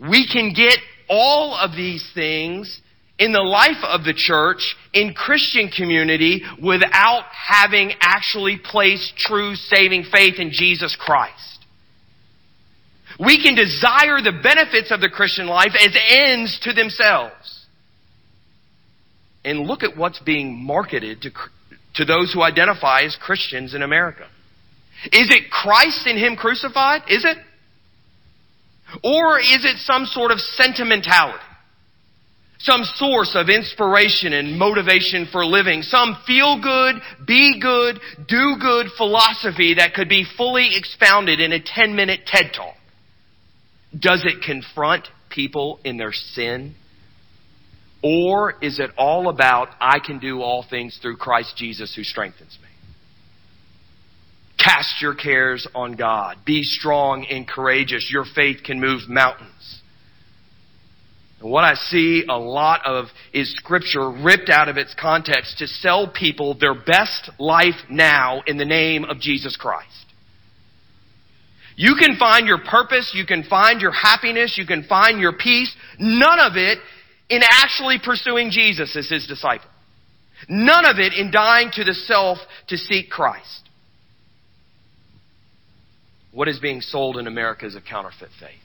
We 0.00 0.26
can 0.32 0.54
get 0.54 0.78
all 1.08 1.54
of 1.54 1.72
these 1.76 2.08
things 2.14 2.80
in 3.18 3.32
the 3.32 3.42
life 3.42 3.82
of 3.82 4.04
the 4.04 4.14
church, 4.14 4.76
in 4.92 5.12
Christian 5.12 5.68
community, 5.68 6.42
without 6.62 7.24
having 7.32 7.92
actually 8.00 8.58
placed 8.62 9.16
true 9.16 9.54
saving 9.54 10.04
faith 10.04 10.34
in 10.38 10.50
Jesus 10.52 10.96
Christ. 10.98 11.34
We 13.18 13.42
can 13.42 13.56
desire 13.56 14.20
the 14.22 14.38
benefits 14.42 14.92
of 14.92 15.00
the 15.00 15.08
Christian 15.08 15.46
life 15.46 15.72
as 15.74 15.96
ends 16.08 16.60
to 16.62 16.72
themselves. 16.72 17.66
And 19.44 19.60
look 19.60 19.82
at 19.82 19.96
what's 19.96 20.20
being 20.20 20.64
marketed 20.64 21.22
to, 21.22 21.30
to 21.96 22.04
those 22.04 22.32
who 22.32 22.42
identify 22.42 23.00
as 23.00 23.16
Christians 23.16 23.74
in 23.74 23.82
America. 23.82 24.28
Is 25.06 25.28
it 25.30 25.50
Christ 25.50 26.06
and 26.06 26.18
Him 26.18 26.36
crucified? 26.36 27.02
Is 27.08 27.24
it? 27.24 27.38
Or 29.02 29.38
is 29.38 29.64
it 29.64 29.78
some 29.78 30.06
sort 30.06 30.30
of 30.30 30.38
sentimentality? 30.38 31.42
Some 32.58 32.82
source 32.82 33.36
of 33.36 33.48
inspiration 33.48 34.32
and 34.32 34.58
motivation 34.58 35.28
for 35.30 35.46
living, 35.46 35.82
some 35.82 36.16
feel 36.26 36.60
good, 36.60 36.96
be 37.26 37.60
good, 37.60 38.00
do 38.26 38.56
good 38.60 38.86
philosophy 38.96 39.74
that 39.74 39.94
could 39.94 40.08
be 40.08 40.24
fully 40.36 40.76
expounded 40.76 41.40
in 41.40 41.52
a 41.52 41.60
10 41.64 41.94
minute 41.94 42.20
TED 42.26 42.52
talk. 42.56 42.74
Does 43.96 44.24
it 44.24 44.42
confront 44.44 45.06
people 45.30 45.78
in 45.84 45.96
their 45.96 46.12
sin? 46.12 46.74
Or 48.02 48.54
is 48.60 48.78
it 48.78 48.90
all 48.96 49.28
about, 49.28 49.68
I 49.80 49.98
can 49.98 50.18
do 50.18 50.40
all 50.40 50.64
things 50.68 50.98
through 51.00 51.16
Christ 51.16 51.56
Jesus 51.56 51.94
who 51.94 52.04
strengthens 52.04 52.56
me? 52.60 52.68
Cast 54.62 55.00
your 55.00 55.14
cares 55.14 55.66
on 55.74 55.94
God. 55.94 56.38
Be 56.44 56.62
strong 56.62 57.24
and 57.30 57.46
courageous. 57.48 58.08
Your 58.12 58.24
faith 58.34 58.58
can 58.64 58.80
move 58.80 59.08
mountains. 59.08 59.80
And 61.40 61.50
what 61.50 61.64
I 61.64 61.74
see 61.74 62.24
a 62.28 62.36
lot 62.36 62.84
of 62.84 63.06
is 63.32 63.54
scripture 63.54 64.10
ripped 64.10 64.50
out 64.50 64.68
of 64.68 64.76
its 64.76 64.94
context 65.00 65.58
to 65.58 65.66
sell 65.66 66.08
people 66.08 66.56
their 66.58 66.74
best 66.74 67.30
life 67.38 67.76
now 67.88 68.42
in 68.46 68.56
the 68.56 68.64
name 68.64 69.04
of 69.04 69.20
Jesus 69.20 69.56
Christ. 69.56 70.06
You 71.76 71.94
can 71.96 72.16
find 72.16 72.48
your 72.48 72.58
purpose, 72.58 73.12
you 73.14 73.24
can 73.24 73.44
find 73.44 73.80
your 73.80 73.92
happiness, 73.92 74.58
you 74.58 74.66
can 74.66 74.82
find 74.82 75.20
your 75.20 75.32
peace, 75.32 75.72
none 76.00 76.40
of 76.40 76.56
it 76.56 76.78
in 77.28 77.40
actually 77.48 77.98
pursuing 78.02 78.50
Jesus 78.50 78.96
as 78.96 79.08
his 79.08 79.28
disciple. 79.28 79.70
None 80.48 80.84
of 80.84 80.98
it 80.98 81.12
in 81.12 81.30
dying 81.30 81.70
to 81.74 81.84
the 81.84 81.94
self 81.94 82.38
to 82.68 82.76
seek 82.76 83.10
Christ. 83.10 83.68
What 86.32 86.48
is 86.48 86.58
being 86.58 86.80
sold 86.80 87.16
in 87.16 87.26
America 87.28 87.66
is 87.66 87.76
a 87.76 87.80
counterfeit 87.80 88.30
faith. 88.40 88.60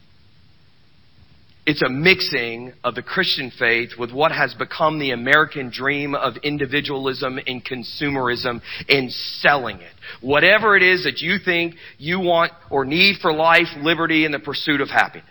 It's 1.66 1.82
a 1.82 1.90
mixing 1.90 2.74
of 2.84 2.96
the 2.96 3.02
Christian 3.02 3.50
faith 3.58 3.92
with 3.98 4.12
what 4.12 4.34
has 4.34 4.54
become 4.54 5.00
the 5.00 5.12
American 5.12 5.72
dream 5.72 6.14
of 6.14 6.36
individualism 6.44 7.40
and 7.48 7.64
consumerism 7.64 8.62
and 8.90 9.10
selling 9.12 9.78
it. 9.78 9.94
Whatever 10.20 10.76
it 10.76 10.84
is 10.84 11.06
that 11.06 11.22
you 11.22 11.38
think 11.44 11.76
you 11.98 12.20
want 12.20 12.52
or 12.70 12.84
need 12.84 13.18
for 13.22 13.32
life, 13.32 13.68
liberty, 13.82 14.26
and 14.26 14.34
the 14.34 14.40
pursuit 14.40 14.82
of 14.82 14.90
happiness. 14.90 15.30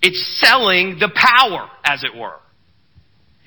It's 0.00 0.40
selling 0.40 0.96
the 0.98 1.10
power, 1.14 1.68
as 1.84 2.04
it 2.04 2.16
were. 2.18 2.36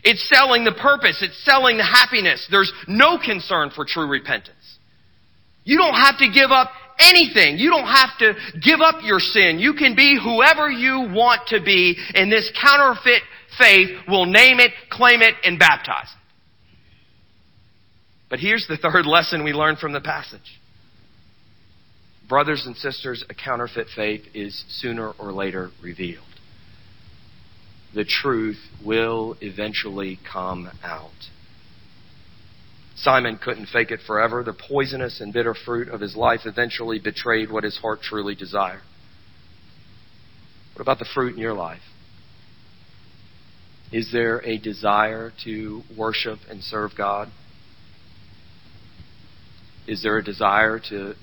It's 0.03 0.27
selling 0.29 0.65
the 0.65 0.73
purpose. 0.73 1.21
It's 1.21 1.43
selling 1.43 1.77
the 1.77 1.83
happiness. 1.83 2.47
There's 2.51 2.71
no 2.87 3.17
concern 3.17 3.71
for 3.75 3.85
true 3.85 4.07
repentance. 4.07 4.53
You 5.63 5.77
don't 5.77 5.95
have 5.95 6.19
to 6.19 6.31
give 6.31 6.51
up 6.51 6.69
anything. 6.99 7.57
You 7.57 7.69
don't 7.69 7.87
have 7.87 8.17
to 8.19 8.33
give 8.61 8.81
up 8.81 9.03
your 9.03 9.19
sin. 9.19 9.59
You 9.59 9.73
can 9.73 9.95
be 9.95 10.19
whoever 10.21 10.69
you 10.69 11.09
want 11.13 11.47
to 11.47 11.61
be, 11.61 11.97
and 12.13 12.31
this 12.31 12.51
counterfeit 12.61 13.21
faith 13.57 13.89
will 14.07 14.25
name 14.25 14.59
it, 14.59 14.71
claim 14.89 15.21
it, 15.21 15.35
and 15.43 15.57
baptize 15.59 16.05
it. 16.05 16.17
But 18.29 18.39
here's 18.39 18.67
the 18.67 18.77
third 18.77 19.05
lesson 19.05 19.43
we 19.43 19.53
learn 19.53 19.77
from 19.77 19.93
the 19.93 20.01
passage. 20.01 20.59
Brothers 22.27 22.63
and 22.65 22.75
sisters, 22.75 23.23
a 23.29 23.33
counterfeit 23.33 23.87
faith 23.95 24.23
is 24.33 24.65
sooner 24.67 25.11
or 25.11 25.31
later 25.31 25.69
revealed. 25.81 26.25
The 27.95 28.03
truth 28.03 28.59
will 28.85 29.37
eventually 29.39 30.19
come 30.29 30.69
out. 30.83 31.11
Simon 32.99 33.37
couldn't 33.37 33.67
fake 33.67 33.91
it 33.91 33.99
forever. 34.05 34.43
The 34.43 34.53
poisonous 34.53 35.21
and 35.21 35.31
bitter 35.31 35.53
fruit 35.53 35.87
of 35.87 36.01
his 36.01 36.15
life 36.15 36.41
eventually 36.45 36.99
betrayed 36.99 37.51
what 37.51 37.63
his 37.63 37.77
heart 37.77 38.01
truly 38.01 38.33
desired. 38.33 38.81
What 40.73 40.81
about 40.81 40.99
the 40.99 41.07
fruit 41.13 41.33
in 41.33 41.39
your 41.39 41.53
life? 41.53 41.81
Is 43.91 44.11
there 44.11 44.39
a 44.45 44.57
desire 44.57 45.31
to 45.45 45.81
worship 45.95 46.39
and 46.49 46.61
serve 46.61 46.91
God? 46.97 47.29
Is 49.87 50.03
there 50.03 50.17
a 50.17 50.23
desire 50.23 50.79
to 50.89 51.13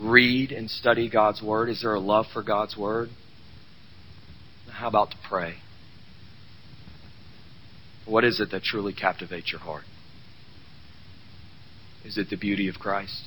read 0.00 0.52
and 0.52 0.70
study 0.70 1.10
God's 1.10 1.42
Word? 1.42 1.68
Is 1.68 1.82
there 1.82 1.94
a 1.94 2.00
love 2.00 2.26
for 2.32 2.42
God's 2.42 2.76
Word? 2.76 3.10
How 4.70 4.88
about 4.88 5.10
to 5.10 5.16
pray? 5.28 5.56
What 8.06 8.24
is 8.24 8.40
it 8.40 8.50
that 8.52 8.62
truly 8.62 8.94
captivates 8.94 9.52
your 9.52 9.60
heart? 9.60 9.84
Is 12.04 12.18
it 12.18 12.30
the 12.30 12.36
beauty 12.36 12.68
of 12.68 12.76
Christ? 12.76 13.24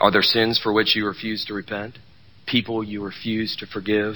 Are 0.00 0.10
there 0.10 0.22
sins 0.22 0.58
for 0.62 0.72
which 0.72 0.96
you 0.96 1.06
refuse 1.06 1.44
to 1.46 1.54
repent? 1.54 1.98
People 2.46 2.82
you 2.82 3.02
refuse 3.02 3.56
to 3.60 3.66
forgive? 3.66 4.14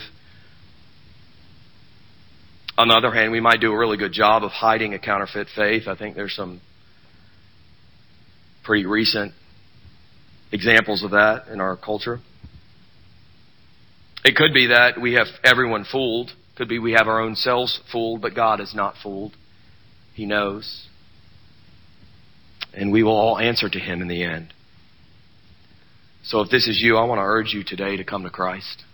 On 2.76 2.88
the 2.88 2.94
other 2.94 3.12
hand, 3.12 3.32
we 3.32 3.40
might 3.40 3.60
do 3.60 3.72
a 3.72 3.78
really 3.78 3.96
good 3.96 4.12
job 4.12 4.44
of 4.44 4.50
hiding 4.50 4.94
a 4.94 4.98
counterfeit 4.98 5.48
faith. 5.54 5.88
I 5.88 5.96
think 5.96 6.14
there's 6.14 6.34
some 6.34 6.60
pretty 8.64 8.86
recent 8.86 9.32
examples 10.52 11.02
of 11.02 11.12
that 11.12 11.48
in 11.52 11.60
our 11.60 11.76
culture. 11.76 12.20
It 14.24 14.36
could 14.36 14.52
be 14.52 14.68
that 14.68 15.00
we 15.00 15.14
have 15.14 15.26
everyone 15.44 15.84
fooled. 15.90 16.32
Could 16.56 16.68
be 16.68 16.78
we 16.78 16.92
have 16.92 17.06
our 17.08 17.20
own 17.20 17.34
selves 17.34 17.80
fooled, 17.90 18.20
but 18.20 18.34
God 18.34 18.60
is 18.60 18.74
not 18.74 18.94
fooled. 19.02 19.32
He 20.14 20.26
knows 20.26 20.87
and 22.78 22.92
we 22.92 23.02
will 23.02 23.16
all 23.16 23.38
answer 23.38 23.68
to 23.68 23.78
him 23.78 24.00
in 24.00 24.08
the 24.08 24.22
end. 24.22 24.54
So 26.22 26.42
if 26.42 26.50
this 26.50 26.68
is 26.68 26.80
you, 26.80 26.96
I 26.96 27.04
want 27.04 27.18
to 27.18 27.24
urge 27.24 27.52
you 27.52 27.64
today 27.64 27.96
to 27.96 28.04
come 28.04 28.22
to 28.22 28.30
Christ. 28.30 28.84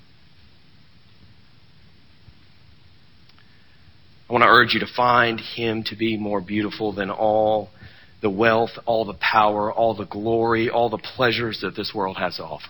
I 4.28 4.32
want 4.32 4.42
to 4.42 4.48
urge 4.48 4.72
you 4.72 4.80
to 4.80 4.86
find 4.96 5.38
him 5.38 5.84
to 5.88 5.96
be 5.96 6.16
more 6.16 6.40
beautiful 6.40 6.94
than 6.94 7.10
all 7.10 7.68
the 8.22 8.30
wealth, 8.30 8.70
all 8.86 9.04
the 9.04 9.18
power, 9.20 9.70
all 9.70 9.94
the 9.94 10.06
glory, 10.06 10.70
all 10.70 10.88
the 10.88 10.96
pleasures 10.96 11.60
that 11.60 11.76
this 11.76 11.92
world 11.94 12.16
has 12.16 12.36
to 12.36 12.44
offer. 12.44 12.64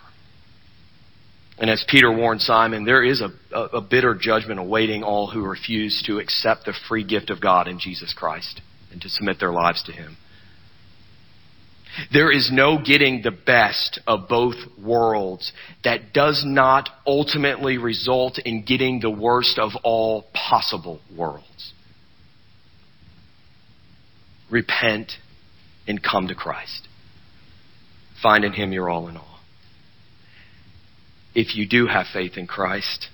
And 1.57 1.69
as 1.69 1.85
Peter 1.87 2.11
warned 2.11 2.41
Simon, 2.41 2.83
there 2.83 3.01
is 3.01 3.21
a, 3.21 3.31
a, 3.55 3.79
bitter 3.79 4.17
judgment 4.19 4.59
awaiting 4.59 5.03
all 5.03 5.31
who 5.31 5.41
refuse 5.41 6.03
to 6.05 6.19
accept 6.19 6.65
the 6.65 6.73
free 6.89 7.05
gift 7.05 7.29
of 7.29 7.39
God 7.39 7.69
in 7.69 7.79
Jesus 7.79 8.13
Christ 8.13 8.59
and 8.91 9.01
to 9.01 9.07
submit 9.07 9.39
their 9.39 9.53
lives 9.53 9.81
to 9.83 9.93
him. 9.93 10.17
There 12.11 12.31
is 12.31 12.49
no 12.51 12.77
getting 12.83 13.21
the 13.21 13.31
best 13.31 13.99
of 14.05 14.27
both 14.27 14.55
worlds 14.83 15.51
that 15.83 16.13
does 16.13 16.43
not 16.45 16.89
ultimately 17.07 17.77
result 17.77 18.37
in 18.39 18.63
getting 18.65 18.99
the 18.99 19.09
worst 19.09 19.57
of 19.57 19.71
all 19.83 20.25
possible 20.33 20.99
worlds. 21.15 21.73
Repent 24.49 25.13
and 25.87 26.03
come 26.03 26.27
to 26.27 26.35
Christ. 26.35 26.87
Find 28.21 28.43
in 28.43 28.53
Him 28.53 28.71
your 28.71 28.89
all 28.89 29.07
in 29.07 29.17
all. 29.17 29.39
If 31.33 31.55
you 31.55 31.67
do 31.67 31.87
have 31.87 32.05
faith 32.13 32.37
in 32.37 32.47
Christ, 32.47 33.07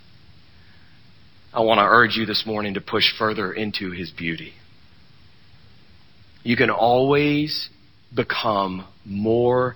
I 1.53 1.61
want 1.61 1.79
to 1.79 1.85
urge 1.85 2.15
you 2.15 2.25
this 2.25 2.43
morning 2.45 2.75
to 2.75 2.81
push 2.81 3.05
further 3.17 3.51
into 3.51 3.91
His 3.91 4.11
beauty. 4.11 4.53
You 6.43 6.55
can 6.55 6.69
always 6.69 7.69
become 8.15 8.87
more 9.05 9.75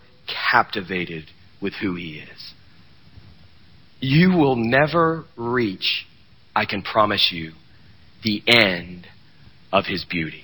captivated 0.51 1.25
with 1.61 1.73
who 1.81 1.95
He 1.95 2.19
is. 2.19 2.53
You 3.99 4.31
will 4.37 4.55
never 4.55 5.25
reach, 5.35 6.05
I 6.55 6.65
can 6.65 6.81
promise 6.81 7.29
you, 7.31 7.53
the 8.23 8.41
end 8.47 9.07
of 9.71 9.85
His 9.85 10.05
beauty, 10.05 10.43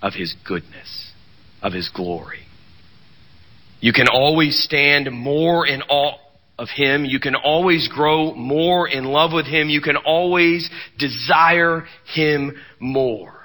of 0.00 0.14
His 0.14 0.34
goodness, 0.46 1.12
of 1.62 1.72
His 1.72 1.88
glory. 1.94 2.40
You 3.80 3.92
can 3.92 4.08
always 4.08 4.62
stand 4.62 5.10
more 5.10 5.66
in 5.66 5.82
awe 5.82 6.18
of 6.58 6.68
Him. 6.68 7.04
You 7.04 7.18
can 7.18 7.34
always 7.34 7.88
grow 7.88 8.34
more 8.34 8.88
in 8.88 9.04
love 9.04 9.32
with 9.32 9.46
Him. 9.46 9.68
You 9.68 9.80
can 9.80 9.96
always 9.96 10.68
desire 10.98 11.84
Him 12.14 12.56
more. 12.78 13.41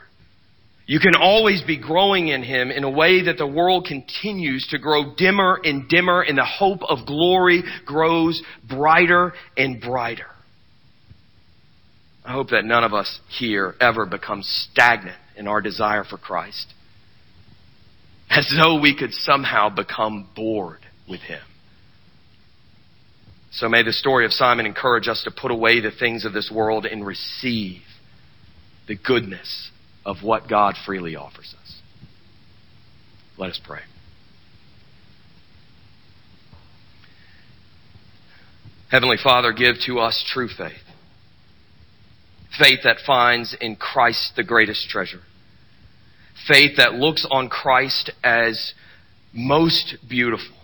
You 0.88 1.02
can 1.02 1.16
always 1.20 1.62
be 1.64 1.78
growing 1.78 2.30
in 2.30 2.44
Him 2.44 2.72
in 2.72 2.86
a 2.86 2.90
way 2.90 3.26
that 3.26 3.38
the 3.38 3.46
world 3.46 3.86
continues 3.86 4.66
to 4.72 4.80
grow 4.80 5.14
dimmer 5.16 5.60
and 5.62 5.88
dimmer 5.90 6.22
and 6.22 6.38
the 6.38 6.46
hope 6.46 6.82
of 6.82 7.06
glory 7.06 7.62
grows 7.86 8.42
brighter 8.68 9.34
and 9.58 9.82
brighter. 9.82 10.28
I 12.24 12.32
hope 12.32 12.50
that 12.52 12.64
none 12.64 12.86
of 12.86 12.94
us 12.94 13.20
here 13.38 13.76
ever 13.82 14.06
become 14.06 14.42
stagnant 14.44 15.18
in 15.36 15.46
our 15.46 15.62
desire 15.62 16.06
for 16.06 16.18
Christ. 16.18 16.74
As 18.30 18.50
though 18.58 18.80
we 18.80 18.98
could 18.98 19.12
somehow 19.12 19.70
become 19.70 20.30
bored 20.38 20.80
with 21.08 21.22
Him. 21.22 21.42
So 23.52 23.68
may 23.68 23.84
the 23.84 23.92
story 23.92 24.26
of 24.26 24.32
Simon 24.32 24.66
encourage 24.66 25.10
us 25.10 25.22
to 25.26 25.32
put 25.32 25.52
away 25.52 25.82
the 25.82 25.92
things 25.92 26.24
of 26.24 26.32
this 26.32 26.50
world 26.54 26.86
and 26.86 27.06
receive 27.06 27.82
the 28.88 28.96
goodness 28.96 29.72
of 30.08 30.24
what 30.24 30.48
God 30.48 30.76
freely 30.86 31.18
offers 31.18 31.54
us. 31.62 31.82
Let 33.38 33.50
us 33.50 33.60
pray. 33.64 33.82
Heavenly 38.90 39.18
Father, 39.22 39.52
give 39.52 39.76
to 39.86 40.00
us 40.00 40.26
true 40.34 40.48
faith. 40.48 40.72
Faith 42.58 42.80
that 42.86 43.00
finds 43.06 43.56
in 43.60 43.76
Christ 43.76 44.32
the 44.38 44.46
greatest 44.46 44.90
treasure. 44.90 45.20
Faith 46.48 46.78
that 46.78 46.94
looks 46.94 47.28
on 47.30 47.50
Christ 47.50 48.10
as 48.24 48.74
most 49.34 49.98
beautiful 50.10 50.56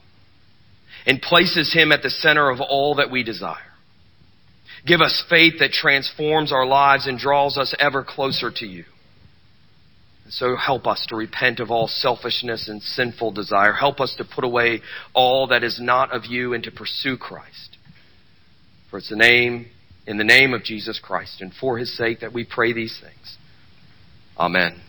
and 1.05 1.21
places 1.21 1.73
Him 1.73 1.91
at 1.91 2.01
the 2.01 2.09
center 2.09 2.49
of 2.49 2.61
all 2.61 2.95
that 2.95 3.11
we 3.11 3.23
desire. 3.23 3.57
Give 4.87 5.01
us 5.01 5.25
faith 5.29 5.55
that 5.59 5.71
transforms 5.71 6.53
our 6.53 6.65
lives 6.65 7.07
and 7.07 7.19
draws 7.19 7.57
us 7.57 7.75
ever 7.77 8.05
closer 8.05 8.49
to 8.49 8.65
you. 8.65 8.85
So 10.29 10.55
help 10.55 10.87
us 10.87 11.05
to 11.09 11.15
repent 11.15 11.59
of 11.59 11.69
all 11.69 11.87
selfishness 11.87 12.69
and 12.69 12.81
sinful 12.81 13.31
desire. 13.31 13.73
Help 13.73 13.99
us 13.99 14.15
to 14.17 14.23
put 14.23 14.43
away 14.43 14.81
all 15.13 15.47
that 15.47 15.63
is 15.63 15.79
not 15.81 16.13
of 16.13 16.25
you 16.25 16.53
and 16.53 16.63
to 16.63 16.71
pursue 16.71 17.17
Christ. 17.17 17.77
For 18.89 18.99
it's 18.99 19.09
the 19.09 19.15
name, 19.15 19.67
in 20.07 20.17
the 20.17 20.23
name 20.23 20.53
of 20.53 20.63
Jesus 20.63 20.99
Christ 20.99 21.41
and 21.41 21.53
for 21.53 21.77
his 21.77 21.95
sake 21.97 22.21
that 22.21 22.33
we 22.33 22.45
pray 22.45 22.73
these 22.73 22.99
things. 23.01 23.37
Amen. 24.37 24.81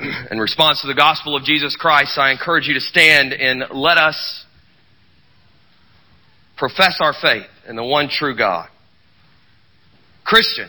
In 0.30 0.38
response 0.38 0.80
to 0.82 0.88
the 0.88 0.94
gospel 0.94 1.36
of 1.36 1.44
Jesus 1.44 1.76
Christ, 1.76 2.18
I 2.18 2.32
encourage 2.32 2.66
you 2.66 2.74
to 2.74 2.80
stand 2.80 3.32
and 3.32 3.64
let 3.72 3.98
us 3.98 4.44
profess 6.56 6.98
our 7.00 7.14
faith 7.20 7.46
in 7.68 7.76
the 7.76 7.84
one 7.84 8.08
true 8.08 8.36
God. 8.36 8.68
Christian, 10.24 10.68